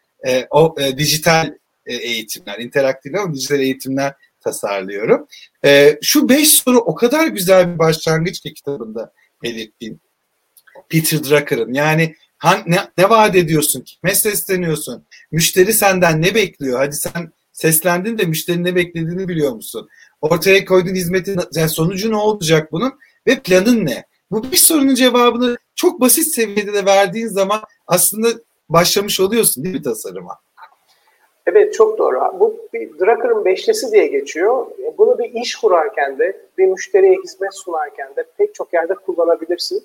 o 0.50 0.76
dijital 0.98 1.54
eğitimler, 1.86 2.60
interaktif 2.60 3.16
ama 3.16 3.34
dijital 3.34 3.60
eğitimler 3.60 4.14
tasarlıyorum. 4.42 5.28
Şu 6.02 6.30
beş 6.30 6.50
soru 6.50 6.78
o 6.78 6.96
kadar 6.96 7.28
güzel 7.28 7.74
bir 7.74 7.80
başlangıç 7.80 8.40
ki 8.40 8.54
kitabında 8.54 9.12
belirttiğim. 9.44 10.00
Peter 10.90 11.24
Drucker'ın 11.24 11.74
yani 11.74 12.16
ne, 12.66 12.78
ne 12.98 13.10
vaat 13.10 13.36
ediyorsun? 13.36 13.82
Kime 13.82 14.16
sesleniyorsun? 14.16 15.06
Müşteri 15.34 15.74
senden 15.74 16.22
ne 16.22 16.36
bekliyor? 16.36 16.80
Hadi 16.80 16.96
sen 16.96 17.32
seslendin 17.52 18.18
de 18.18 18.26
müşterinin 18.26 18.66
ne 18.66 18.76
beklediğini 18.76 19.28
biliyor 19.28 19.52
musun? 19.52 19.90
Ortaya 20.22 20.66
koyduğun 20.66 20.96
hizmetin 20.96 21.40
yani 21.56 21.70
sonucu 21.70 22.12
ne 22.12 22.16
olacak 22.16 22.72
bunun? 22.72 22.94
Ve 23.28 23.40
planın 23.40 23.86
ne? 23.86 24.04
Bu 24.32 24.44
bir 24.52 24.58
sorunun 24.58 24.96
cevabını 24.96 25.58
çok 25.76 26.02
basit 26.02 26.28
seviyede 26.28 26.74
de 26.74 26.86
verdiğin 26.86 27.28
zaman 27.28 27.62
aslında 27.88 28.28
başlamış 28.70 29.20
oluyorsun 29.20 29.64
değil 29.64 29.76
mi 29.76 29.82
tasarıma? 29.82 30.40
Evet 31.46 31.74
çok 31.74 31.98
doğru. 31.98 32.20
Bu 32.40 32.58
bir 32.74 33.00
Drucker'ın 33.00 33.46
beşlisi 33.46 33.92
diye 33.92 34.08
geçiyor. 34.08 34.66
Bunu 34.98 35.20
bir 35.20 35.34
iş 35.34 35.56
kurarken 35.56 36.20
de, 36.20 36.38
bir 36.58 36.66
müşteriye 36.66 37.18
hizmet 37.24 37.54
sunarken 37.54 38.16
de 38.16 38.26
pek 38.38 38.56
çok 38.56 38.74
yerde 38.74 38.94
kullanabilirsin 38.94 39.84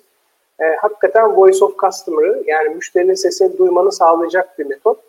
e, 0.59 0.65
hakikaten 0.81 1.35
voice 1.35 1.65
of 1.65 1.79
customer'ı 1.79 2.43
yani 2.45 2.69
müşterinin 2.69 3.13
sesini 3.13 3.57
duymanı 3.57 3.91
sağlayacak 3.91 4.59
bir 4.59 4.65
metot. 4.65 5.08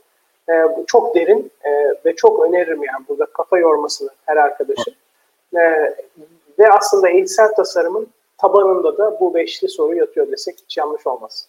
E, 0.50 0.54
çok 0.86 1.14
derin 1.14 1.52
e, 1.64 1.70
ve 2.04 2.16
çok 2.16 2.46
öneririm 2.46 2.82
yani 2.82 3.04
burada 3.08 3.26
kafa 3.26 3.58
yormasını 3.58 4.10
her 4.26 4.36
arkadaşın. 4.36 4.94
E, 5.54 5.60
ve 6.58 6.72
aslında 6.72 7.08
eğitsel 7.08 7.54
tasarımın 7.54 8.08
tabanında 8.38 8.98
da 8.98 9.20
bu 9.20 9.34
beşli 9.34 9.68
soru 9.68 9.96
yatıyor 9.96 10.32
desek 10.32 10.54
hiç 10.64 10.76
yanlış 10.76 11.06
olmaz. 11.06 11.46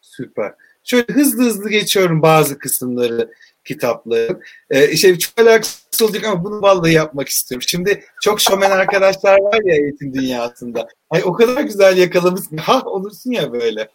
Süper. 0.00 0.54
Şöyle 0.84 1.12
hızlı 1.12 1.44
hızlı 1.44 1.70
geçiyorum 1.70 2.22
bazı 2.22 2.58
kısımları 2.58 3.30
kitapların. 3.64 4.42
Ee, 4.70 4.88
işte 4.88 5.18
çok 5.18 5.40
alakasız 5.40 6.02
olacak 6.02 6.24
ama 6.24 6.44
bunu 6.44 6.62
vallahi 6.62 6.92
yapmak 6.92 7.28
istiyorum. 7.28 7.66
Şimdi 7.68 8.04
çok 8.22 8.40
şomen 8.40 8.70
arkadaşlar 8.70 9.40
var 9.40 9.60
ya 9.64 9.74
eğitim 9.74 10.14
dünyasında. 10.14 10.88
Ay 11.10 11.22
o 11.24 11.32
kadar 11.32 11.62
güzel 11.62 11.96
yakalamışsın. 11.96 12.56
Ha 12.56 12.82
olursun 12.84 13.30
ya 13.30 13.52
böyle. 13.52 13.88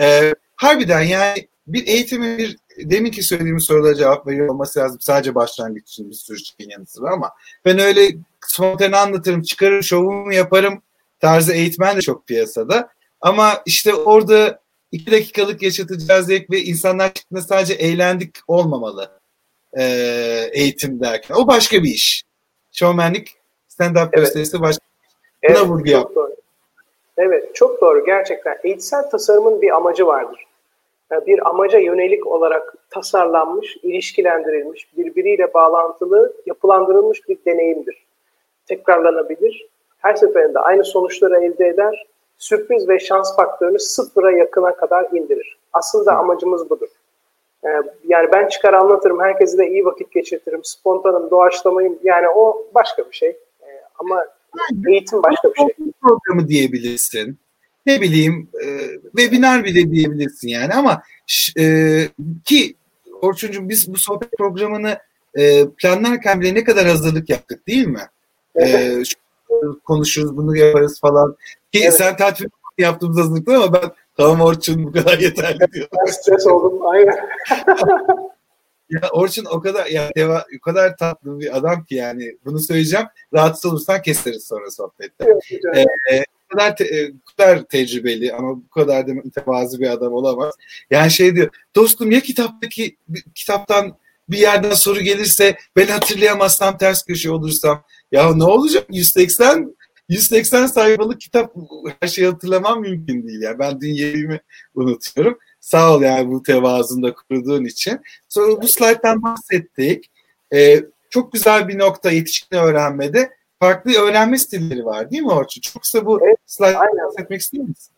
Ee, 0.00 0.34
harbiden 0.56 1.00
yani 1.00 1.48
bir 1.66 1.86
eğitimin 1.86 2.38
bir 2.38 2.56
demin 2.78 3.10
ki 3.10 3.22
söylediğim 3.22 3.60
sorulara 3.60 3.94
cevap 3.94 4.26
veriyor 4.26 4.48
olması 4.48 4.80
lazım. 4.80 5.00
Sadece 5.00 5.34
başlangıç 5.34 5.88
için 5.88 6.10
bir 6.10 6.14
sürü 6.14 6.38
şeyin 6.38 6.70
yanı 6.70 6.86
sıra 6.86 7.10
ama 7.10 7.30
ben 7.64 7.78
öyle 7.78 8.08
spontane 8.40 8.96
anlatırım, 8.96 9.42
çıkarır 9.42 9.82
şovumu 9.82 10.32
yaparım 10.32 10.82
tarzı 11.20 11.52
eğitmen 11.52 11.96
de 11.96 12.00
çok 12.00 12.26
piyasada. 12.26 12.88
Ama 13.20 13.62
işte 13.66 13.94
orada 13.94 14.60
iki 14.92 15.10
dakikalık 15.10 15.62
yaşatacağız 15.62 16.26
zevk 16.26 16.50
ve 16.50 16.62
insanlar 16.62 17.12
çıktığında 17.12 17.40
sadece 17.40 17.74
eğlendik 17.74 18.36
olmamalı 18.48 19.10
e, 19.78 19.84
eğitim 20.52 21.00
derken. 21.00 21.34
O 21.34 21.46
başka 21.46 21.82
bir 21.82 21.90
iş. 21.90 22.24
Showmanlik, 22.72 23.36
stand-up 23.68 24.08
evet. 24.12 24.12
gösterisi 24.12 24.60
başka 24.60 24.84
bir 24.84 25.48
iş. 25.48 25.50
Buna 25.50 25.58
evet, 25.58 25.68
vurgu 25.68 25.90
yap. 25.90 26.10
Evet, 27.16 27.54
çok 27.54 27.80
doğru. 27.80 28.06
Gerçekten 28.06 28.58
eğitsel 28.64 29.10
tasarımın 29.10 29.62
bir 29.62 29.76
amacı 29.76 30.06
vardır. 30.06 30.44
Bir 31.10 31.48
amaca 31.48 31.78
yönelik 31.78 32.26
olarak 32.26 32.74
tasarlanmış, 32.90 33.76
ilişkilendirilmiş, 33.82 34.96
birbiriyle 34.96 35.54
bağlantılı, 35.54 36.32
yapılandırılmış 36.46 37.28
bir 37.28 37.38
deneyimdir. 37.46 38.06
Tekrarlanabilir. 38.66 39.68
Her 39.98 40.14
seferinde 40.14 40.58
aynı 40.58 40.84
sonuçları 40.84 41.44
elde 41.44 41.68
eder 41.68 42.06
sürpriz 42.38 42.88
ve 42.88 42.98
şans 42.98 43.36
faktörünü 43.36 43.78
sıfıra 43.78 44.32
yakına 44.32 44.76
kadar 44.76 45.06
indirir. 45.12 45.58
Aslında 45.72 46.12
amacımız 46.12 46.70
budur. 46.70 46.88
Ee, 47.64 47.68
yani 48.06 48.28
ben 48.32 48.48
çıkar 48.48 48.72
anlatırım, 48.72 49.20
herkese 49.20 49.58
de 49.58 49.70
iyi 49.70 49.84
vakit 49.84 50.12
geçirtirim, 50.12 50.60
spontanım, 50.64 51.30
doğaçlamayım. 51.30 51.98
Yani 52.02 52.28
o 52.28 52.66
başka 52.74 53.10
bir 53.10 53.16
şey. 53.16 53.28
Ee, 53.62 53.66
ama 53.98 54.24
eğitim 54.88 55.22
başka 55.22 55.48
bir 55.48 55.54
şey. 55.54 55.66
Programı 56.02 56.48
diyebilirsin. 56.48 57.38
Ne 57.86 58.00
bileyim, 58.00 58.48
e, 58.64 58.68
webinar 59.16 59.64
bile 59.64 59.90
diyebilirsin 59.90 60.48
yani 60.48 60.74
ama 60.74 61.02
e, 61.58 62.08
ki 62.44 62.76
Orçuncuğum 63.22 63.68
biz 63.68 63.92
bu 63.92 63.98
sohbet 63.98 64.32
programını 64.38 64.98
e, 65.34 65.68
planlarken 65.68 66.40
bile 66.40 66.54
ne 66.54 66.64
kadar 66.64 66.86
hazırlık 66.86 67.28
yaptık 67.28 67.66
değil 67.66 67.86
mi? 67.86 68.08
Evet. 68.54 69.12
E, 69.50 69.54
konuşuruz, 69.84 70.36
bunu 70.36 70.56
yaparız 70.56 71.00
falan. 71.00 71.36
Ki 71.72 71.80
evet. 71.82 71.94
sen 71.94 72.16
tatmin 72.16 72.50
yaptığımız 72.78 73.18
hazırlıklar 73.18 73.54
ama 73.54 73.72
ben 73.72 73.90
tamam 74.16 74.40
Orçun 74.40 74.84
bu 74.84 74.92
kadar 74.92 75.18
yeterli 75.18 75.72
diyor. 75.72 75.88
Ben 75.92 76.12
stres 76.12 76.46
oldum 76.46 76.86
aynen. 76.86 77.16
ya 78.90 79.00
Orçun 79.12 79.44
o 79.44 79.60
kadar 79.60 79.86
ya 79.86 80.10
deva, 80.16 80.44
o 80.58 80.60
kadar 80.60 80.96
tatlı 80.96 81.40
bir 81.40 81.56
adam 81.56 81.84
ki 81.84 81.94
yani 81.94 82.38
bunu 82.44 82.58
söyleyeceğim. 82.58 83.06
Rahatsız 83.34 83.72
olursan 83.72 84.02
keseriz 84.02 84.44
sonra 84.44 84.70
sohbette. 84.70 85.24
Evet, 85.60 85.86
ee, 86.12 86.24
kadar 86.54 86.76
te, 86.76 86.84
e, 86.84 87.12
bu 87.14 87.36
kadar 87.36 87.64
tecrübeli 87.64 88.32
ama 88.32 88.56
bu 88.56 88.68
kadar 88.68 89.06
da 89.06 89.14
mütevazı 89.14 89.80
bir 89.80 89.90
adam 89.90 90.12
olamaz. 90.12 90.54
Yani 90.90 91.10
şey 91.10 91.36
diyor. 91.36 91.48
Dostum 91.76 92.10
ya 92.10 92.20
kitaptaki 92.20 92.96
kitaptan 93.34 93.96
bir 94.28 94.38
yerden 94.38 94.72
soru 94.72 95.00
gelirse 95.00 95.56
ben 95.76 95.86
hatırlayamazsam 95.86 96.78
ters 96.78 97.04
köşe 97.04 97.30
olursam 97.30 97.84
ya 98.12 98.34
ne 98.34 98.44
olacak 98.44 98.86
180 98.90 99.74
180 100.08 100.66
sayfalık 100.66 101.20
kitap 101.20 101.54
her 102.00 102.08
şeyi 102.08 102.28
hatırlamam 102.28 102.80
mümkün 102.80 103.28
değil. 103.28 103.42
Yani 103.42 103.58
ben 103.58 103.80
dünyayı 103.80 104.40
unutuyorum. 104.74 105.38
Sağ 105.60 105.94
ol 105.94 106.02
yani 106.02 106.30
bu 106.30 106.42
tevazunda 106.42 107.14
kurduğun 107.14 107.64
için. 107.64 108.00
Sonra 108.28 108.62
bu 108.62 108.68
slayttan 108.68 109.22
bahsettik. 109.22 110.10
Ee, 110.54 110.84
çok 111.10 111.32
güzel 111.32 111.68
bir 111.68 111.78
nokta 111.78 112.10
yetişkin 112.10 112.56
öğrenmede 112.56 113.30
farklı 113.64 113.90
öğrenme 114.02 114.38
stilleri 114.38 114.84
var 114.84 115.10
değil 115.10 115.22
mi 115.22 115.32
Orçun? 115.32 115.60
Çok 115.60 115.82
kısa 115.82 116.06
bu 116.06 116.18
evet, 116.26 116.38
slayttan 116.46 116.98
bahsetmek 117.06 117.40
istiyor 117.40 117.64
musun? 117.64 117.94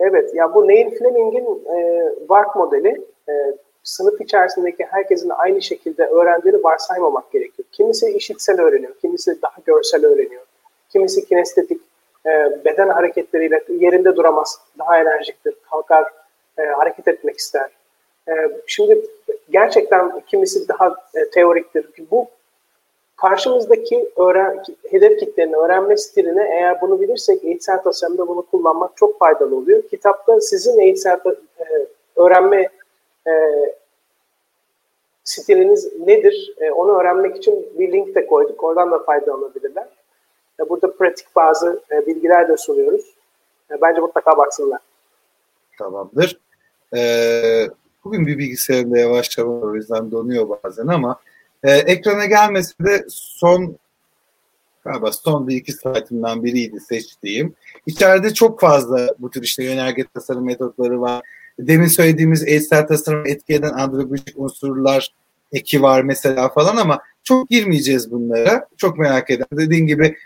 Evet, 0.00 0.34
ya 0.34 0.54
bu 0.54 0.68
Neil 0.68 0.98
Fleming'in 0.98 1.44
e, 1.76 2.04
VARK 2.28 2.56
modeli 2.56 3.04
e, 3.28 3.32
sınıf 3.82 4.20
içerisindeki 4.20 4.84
herkesin 4.84 5.28
aynı 5.28 5.62
şekilde 5.62 6.06
öğrendiğini 6.06 6.64
varsaymamak 6.64 7.32
gerekiyor. 7.32 7.68
Kimisi 7.72 8.10
işitsel 8.10 8.60
öğreniyor, 8.60 8.94
kimisi 9.00 9.42
daha 9.42 9.56
görsel 9.66 10.06
öğreniyor, 10.06 10.42
kimisi 10.90 11.24
kinestetik 11.24 11.80
e, 12.26 12.64
beden 12.64 12.88
hareketleriyle 12.88 13.64
yerinde 13.68 14.16
duramaz, 14.16 14.60
daha 14.78 14.98
enerjiktir, 14.98 15.54
kalkar, 15.70 16.12
e, 16.58 16.62
hareket 16.62 17.08
etmek 17.08 17.36
ister. 17.36 17.70
E, 18.28 18.32
şimdi 18.66 19.00
gerçekten 19.50 20.20
kimisi 20.20 20.68
daha 20.68 20.94
e, 21.14 21.30
teoriktir. 21.30 21.86
Bu 22.10 22.28
karşımızdaki 23.16 24.10
öğren, 24.16 24.62
hedef 24.90 25.20
kitlenin 25.20 25.52
öğrenme 25.52 25.96
stilini 25.96 26.42
eğer 26.42 26.80
bunu 26.80 27.00
bilirsek 27.00 27.44
eğitsel 27.44 27.82
tasarımda 27.82 28.28
bunu 28.28 28.42
kullanmak 28.42 28.96
çok 28.96 29.18
faydalı 29.18 29.56
oluyor. 29.56 29.82
Kitapta 29.82 30.40
sizin 30.40 30.78
eğitsel 30.78 31.20
e, 31.58 31.64
öğrenme 32.16 32.68
e, 33.26 33.32
stiliniz 35.24 36.00
nedir? 36.06 36.54
E, 36.60 36.70
onu 36.70 37.00
öğrenmek 37.00 37.36
için 37.36 37.66
bir 37.78 37.92
link 37.92 38.14
de 38.14 38.26
koyduk. 38.26 38.64
Oradan 38.64 38.90
da 38.90 38.98
faydalanabilirler. 38.98 39.86
E, 40.60 40.68
burada 40.68 40.92
pratik 40.92 41.36
bazı 41.36 41.82
e, 41.92 42.06
bilgiler 42.06 42.48
de 42.48 42.56
sunuyoruz. 42.56 43.14
E, 43.70 43.80
bence 43.80 44.00
mutlaka 44.00 44.36
baksınlar. 44.36 44.80
Tamamdır. 45.78 46.40
Ee, 46.96 47.66
bugün 48.04 48.26
bir 48.26 48.38
bilgisayarında 48.38 48.98
yavaşlama 48.98 49.52
o 49.52 49.74
yüzden 49.74 50.10
donuyor 50.10 50.48
bazen 50.48 50.86
ama 50.86 51.20
e, 51.66 51.70
ekrana 51.70 52.26
gelmesi 52.26 52.72
de 52.84 53.04
son 53.08 53.76
galiba 54.84 55.12
son 55.12 55.48
bir 55.48 55.56
iki 55.56 55.72
slaytımdan 55.72 56.44
biriydi 56.44 56.80
seçtiğim. 56.80 57.54
İçeride 57.86 58.34
çok 58.34 58.60
fazla 58.60 59.14
bu 59.18 59.30
tür 59.30 59.42
işte 59.42 59.64
yönerge 59.64 60.04
tasarım 60.14 60.44
metotları 60.44 61.00
var. 61.00 61.22
Demin 61.58 61.86
söylediğimiz 61.86 62.48
eğitsel 62.48 62.86
tasarım 62.86 63.26
etki 63.26 63.54
eden 63.54 63.72
androlojik 63.72 64.32
unsurlar 64.36 65.14
eki 65.52 65.82
var 65.82 66.02
mesela 66.02 66.48
falan 66.48 66.76
ama 66.76 67.00
çok 67.24 67.50
girmeyeceğiz 67.50 68.10
bunlara. 68.10 68.68
Çok 68.76 68.98
merak 68.98 69.30
eden. 69.30 69.46
Dediğin 69.52 69.86
gibi 69.86 70.16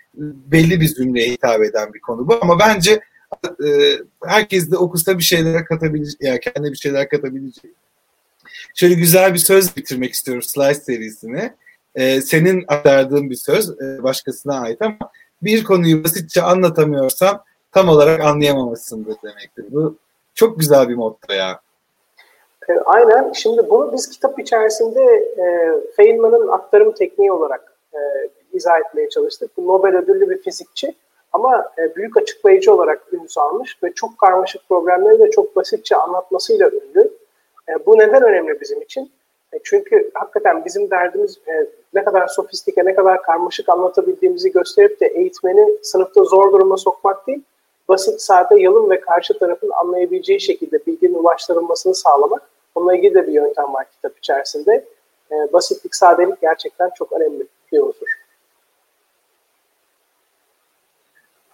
belli 0.52 0.80
bir 0.80 0.88
zümreye 0.88 1.30
hitap 1.30 1.62
eden 1.62 1.94
bir 1.94 2.00
konu 2.00 2.28
bu 2.28 2.38
ama 2.42 2.58
bence 2.58 3.00
e, 3.44 3.68
herkes 4.24 4.70
de 4.70 4.76
okusa 4.76 5.18
bir 5.18 5.22
şeyler 5.22 5.64
katabilecek, 5.64 6.20
yani 6.20 6.40
kendine 6.40 6.72
bir 6.72 6.76
şeyler 6.76 7.08
katabilecek. 7.08 7.70
Şöyle 8.74 8.94
güzel 8.94 9.34
bir 9.34 9.38
söz 9.38 9.76
bitirmek 9.76 10.12
istiyorum 10.12 10.42
Slice 10.42 10.74
serisini. 10.74 11.52
E, 11.94 12.20
senin 12.20 12.64
aktardığın 12.68 13.30
bir 13.30 13.34
söz 13.34 13.70
e, 13.70 14.02
başkasına 14.02 14.60
ait 14.60 14.82
ama 14.82 14.96
bir 15.42 15.64
konuyu 15.64 16.04
basitçe 16.04 16.42
anlatamıyorsam 16.42 17.44
tam 17.72 17.88
olarak 17.88 18.20
anlayamamışsındır 18.20 19.16
demektir. 19.24 19.64
Bu 19.68 19.96
çok 20.34 20.60
güzel 20.60 20.88
bir 20.88 20.94
motto 20.94 21.32
ya. 21.32 21.60
E, 22.68 22.72
aynen. 22.84 23.32
Şimdi 23.32 23.70
bunu 23.70 23.92
biz 23.92 24.10
kitap 24.10 24.38
içerisinde 24.38 25.02
e, 25.38 25.72
Feynman'ın 25.96 26.48
aktarım 26.48 26.92
tekniği 26.92 27.32
olarak 27.32 27.72
e, 27.94 27.98
izah 28.52 28.78
etmeye 28.80 29.08
çalıştık. 29.08 29.56
Bu 29.56 29.66
Nobel 29.66 29.96
ödüllü 29.96 30.30
bir 30.30 30.42
fizikçi 30.42 30.94
ama 31.32 31.72
e, 31.78 31.96
büyük 31.96 32.16
açıklayıcı 32.16 32.74
olarak 32.74 33.12
ünlü 33.12 33.28
salmış 33.28 33.78
ve 33.82 33.92
çok 33.94 34.18
karmaşık 34.18 34.68
problemleri 34.68 35.18
de 35.18 35.30
çok 35.30 35.56
basitçe 35.56 35.96
anlatmasıyla 35.96 36.68
ünlü. 36.70 37.10
E, 37.70 37.86
bu 37.86 37.98
neden 37.98 38.22
önemli 38.22 38.60
bizim 38.60 38.82
için? 38.82 39.12
E, 39.52 39.58
çünkü 39.64 40.10
hakikaten 40.14 40.64
bizim 40.64 40.90
derdimiz 40.90 41.38
e, 41.48 41.66
ne 41.94 42.04
kadar 42.04 42.26
sofistike, 42.26 42.84
ne 42.84 42.94
kadar 42.94 43.22
karmaşık 43.22 43.68
anlatabildiğimizi 43.68 44.52
gösterip 44.52 45.00
de 45.00 45.06
eğitmeni 45.06 45.78
sınıfta 45.82 46.24
zor 46.24 46.52
duruma 46.52 46.76
sokmak 46.76 47.26
değil, 47.26 47.42
basit, 47.88 48.20
sade, 48.20 48.60
yalın 48.60 48.90
ve 48.90 49.00
karşı 49.00 49.38
tarafın 49.38 49.70
anlayabileceği 49.70 50.40
şekilde 50.40 50.86
bilginin 50.86 51.14
ulaştırılmasını 51.14 51.94
sağlamak. 51.94 52.42
Onunla 52.74 52.96
ilgili 52.96 53.14
de 53.14 53.26
bir 53.26 53.32
yöntem 53.32 53.74
var 53.74 53.86
kitap 53.92 54.18
içerisinde. 54.18 54.84
Basitlik, 55.52 55.94
sadelik 55.94 56.40
gerçekten 56.40 56.90
çok 56.98 57.12
önemli 57.12 57.46
bir 57.72 57.80
unsur. 57.80 58.06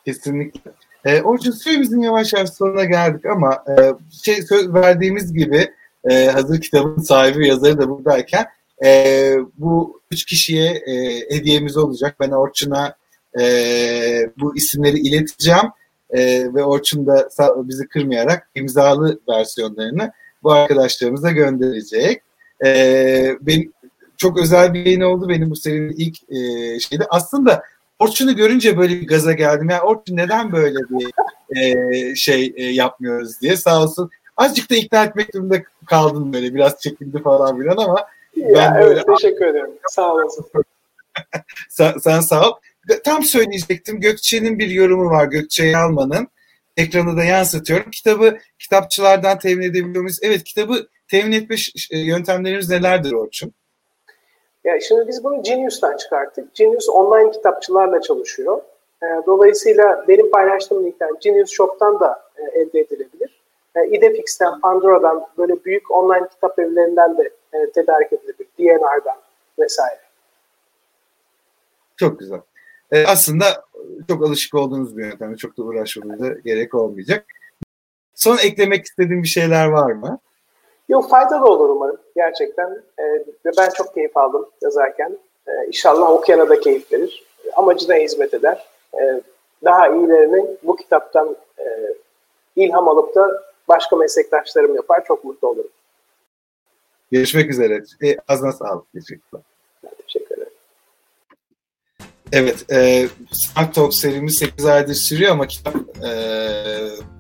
Kesinlikle. 0.05 0.71
E, 1.05 1.23
Orçun 1.23 1.51
süremizin 1.51 2.01
yavaş 2.01 2.33
yavaş 2.33 2.51
sonuna 2.51 2.85
geldik 2.85 3.27
ama 3.27 3.65
e, 3.69 3.93
şey 4.25 4.43
söz 4.43 4.75
verdiğimiz 4.75 5.35
gibi 5.35 5.75
e, 6.11 6.27
hazır 6.27 6.61
kitabın 6.61 7.03
sahibi 7.03 7.49
yazarı 7.49 7.79
da 7.79 7.89
buradayken 7.89 8.47
e, 8.85 9.33
bu 9.59 10.01
üç 10.11 10.25
kişiye 10.25 10.71
e, 10.71 11.21
hediyemiz 11.37 11.77
olacak. 11.77 12.17
Ben 12.21 12.31
Orçun'a 12.31 12.97
e, 13.41 13.45
bu 14.39 14.57
isimleri 14.57 14.99
ileteceğim 14.99 15.67
e, 16.11 16.55
ve 16.55 16.65
Orçun 16.65 17.07
da 17.07 17.29
bizi 17.57 17.89
kırmayarak 17.89 18.49
imzalı 18.55 19.21
versiyonlarını 19.29 20.13
bu 20.43 20.53
arkadaşlarımıza 20.53 21.31
gönderecek. 21.31 22.23
E, 22.65 23.37
benim 23.41 23.73
çok 24.17 24.41
özel 24.41 24.75
bir 24.75 24.87
yayın 24.87 25.01
oldu 25.01 25.29
benim 25.29 25.51
bu 25.51 25.57
serinin 25.57 25.95
ilk 25.97 26.17
e, 26.31 26.81
şeyde. 26.81 27.05
Aslında 27.11 27.63
Orçun'u 27.99 28.37
görünce 28.37 28.79
böyle 28.79 29.01
bir 29.01 29.07
gaza 29.07 29.33
geldim. 29.33 29.71
Yani 29.71 29.83
Orçun 29.83 30.17
neden 30.17 30.53
böyle 30.53 30.79
bir 30.79 31.11
e, 31.57 32.15
şey 32.15 32.55
e, 32.57 32.65
yapmıyoruz 32.65 33.41
diye 33.41 33.57
sağ 33.57 33.83
olsun. 33.83 34.11
Azıcık 34.37 34.71
da 34.71 34.75
ikna 34.75 35.05
etmek 35.05 35.35
durumunda 35.35 35.57
kaldım 35.87 36.33
böyle. 36.33 36.55
Biraz 36.55 36.81
çekildi 36.81 37.23
falan 37.23 37.59
filan 37.59 37.77
ama 37.77 38.07
ya, 38.37 38.55
ben 38.55 38.75
evet, 38.75 38.87
böyle... 38.87 39.03
teşekkür 39.17 39.47
ederim. 39.47 39.71
Sağ 39.89 40.15
olasın. 40.15 40.47
sen, 41.69 41.93
sen 41.99 42.21
sağ 42.21 42.49
ol. 42.49 42.55
Tam 43.05 43.23
söyleyecektim. 43.23 44.01
Gökçe'nin 44.01 44.59
bir 44.59 44.69
yorumu 44.69 45.11
var. 45.11 45.27
Gökçe 45.27 45.65
Yalman'ın. 45.65 46.29
Ekranı 46.77 47.17
da 47.17 47.25
yansıtıyorum. 47.25 47.91
Kitabı 47.91 48.39
kitapçılardan 48.59 49.39
temin 49.39 49.63
edebiliyor 49.63 50.03
muyuz? 50.03 50.19
Evet 50.23 50.45
kitabı 50.45 50.87
temin 51.09 51.33
etme 51.33 51.57
yöntemlerimiz 51.91 52.71
nelerdir 52.71 53.13
Orçun? 53.13 53.53
Ya 54.65 54.81
şimdi 54.81 55.09
biz 55.09 55.25
bunu 55.25 55.43
Genius'tan 55.43 55.97
çıkarttık. 55.97 56.55
Genius 56.55 56.89
online 56.89 57.31
kitapçılarla 57.31 58.01
çalışıyor. 58.01 58.63
E, 59.03 59.07
dolayısıyla 59.27 60.05
benim 60.09 60.31
paylaştığım 60.31 60.85
linkten 60.85 61.11
Genius 61.21 61.51
Shop'tan 61.51 62.01
da 62.01 62.23
e, 62.37 62.61
elde 62.61 62.81
edilebilir. 62.81 63.16
E, 63.77 63.87
Idefix'ten, 63.87 64.61
Pandora'dan, 64.61 65.27
böyle 65.39 65.65
büyük 65.65 65.91
online 65.91 66.29
kitap 66.29 66.59
evlerinden 66.59 67.19
de 67.19 67.31
e, 67.53 67.71
tedarik 67.71 68.13
edilebilir. 68.13 68.49
DNR'dan 68.59 69.17
vesaire. 69.59 70.01
Çok 71.97 72.19
güzel. 72.19 72.41
E, 72.93 73.07
aslında 73.07 73.45
çok 74.09 74.27
alışık 74.27 74.55
olduğunuz 74.55 74.97
bir 74.97 75.05
yöntem. 75.05 75.37
Çok 75.37 75.59
da 75.59 75.63
uğraşmanıza 75.63 76.29
gerek 76.45 76.75
olmayacak. 76.75 77.27
Son 78.15 78.39
eklemek 78.39 78.85
istediğin 78.85 79.23
bir 79.23 79.29
şeyler 79.29 79.67
var 79.67 79.93
mı? 79.93 80.19
Yok 80.89 81.11
faydalı 81.11 81.45
olur 81.45 81.69
umarım 81.69 81.97
gerçekten. 82.17 82.83
E, 82.99 83.05
ve 83.45 83.51
ben 83.59 83.71
çok 83.71 83.95
keyif 83.95 84.17
aldım 84.17 84.47
yazarken. 84.63 85.19
E, 85.47 85.67
inşallah 85.67 86.11
okuyana 86.11 86.49
da 86.49 86.61
keyif 86.61 86.93
verir. 86.93 87.27
Amacına 87.57 87.95
hizmet 87.95 88.35
eder. 88.35 88.67
E, 88.95 89.21
daha 89.65 89.89
iyilerini 89.89 90.47
bu 90.63 90.77
kitaptan 90.77 91.37
e, 91.59 91.65
ilham 92.57 92.89
alıp 92.89 93.15
da 93.15 93.46
başka 93.69 93.97
meslektaşlarım 93.97 94.75
yapar. 94.75 95.05
Çok 95.05 95.25
mutlu 95.25 95.49
olurum. 95.49 95.71
Görüşmek 97.11 97.51
üzere. 97.51 97.83
E, 98.05 98.17
azına 98.29 98.53
sağlık. 98.53 98.93
Teşekkürler. 98.93 99.43
Evet, 102.33 102.73
e, 102.73 103.09
Smart 103.33 103.75
Talk 103.75 103.95
serimiz 103.95 104.39
8 104.39 104.65
aydır 104.65 104.95
sürüyor 104.95 105.33
ama 105.33 105.47
kitap 105.47 105.77
e, 106.07 106.11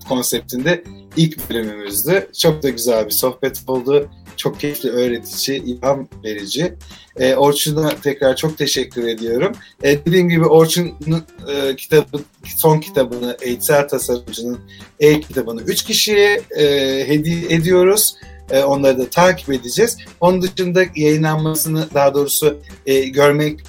konseptinde 0.08 0.84
ilk 1.16 1.50
bölümümüzdü. 1.50 2.28
Çok 2.38 2.62
da 2.62 2.68
güzel 2.68 3.06
bir 3.06 3.10
sohbet 3.10 3.62
oldu. 3.66 4.10
Çok 4.36 4.60
keyifli, 4.60 4.90
öğretici, 4.90 5.58
ilham 5.58 6.08
verici. 6.24 6.74
E, 7.16 7.34
Orçun'a 7.34 7.88
tekrar 7.88 8.36
çok 8.36 8.58
teşekkür 8.58 9.06
ediyorum. 9.06 9.52
E, 9.82 10.04
dediğim 10.04 10.28
gibi 10.28 10.46
Orçun'un 10.46 11.24
e, 11.48 11.76
kitabı, 11.76 12.20
son 12.44 12.80
kitabını, 12.80 13.36
Eğitsel 13.40 13.88
Tasarımcı'nın 13.88 14.58
e-kitabını 15.00 15.62
3 15.62 15.84
kişiye 15.84 16.40
e, 16.58 16.64
hediye 17.08 17.40
ediyoruz. 17.48 18.16
E, 18.50 18.62
onları 18.64 18.98
da 18.98 19.10
takip 19.10 19.52
edeceğiz. 19.52 19.96
Onun 20.20 20.42
dışında 20.42 20.82
yayınlanmasını 20.96 21.86
daha 21.94 22.14
doğrusu 22.14 22.58
e, 22.86 23.00
görmek 23.00 23.60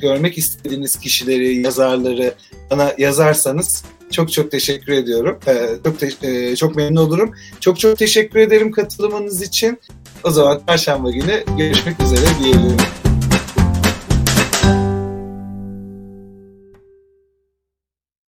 görmek 0.00 0.38
istediğiniz 0.38 0.96
kişileri, 0.96 1.60
yazarları 1.60 2.34
bana 2.70 2.94
yazarsanız 2.98 3.84
çok 4.10 4.32
çok 4.32 4.50
teşekkür 4.50 4.92
ediyorum. 4.92 5.38
Ee, 5.48 5.68
çok 5.84 6.00
te- 6.00 6.28
e, 6.28 6.56
çok 6.56 6.76
memnun 6.76 7.00
olurum. 7.06 7.34
Çok 7.60 7.80
çok 7.80 7.98
teşekkür 7.98 8.38
ederim 8.40 8.72
katılımınız 8.72 9.42
için. 9.42 9.78
O 10.24 10.30
zaman 10.30 10.60
çarşamba 10.68 11.10
günü 11.10 11.44
görüşmek 11.58 12.00
üzere 12.00 12.26
diyelim. 12.42 12.76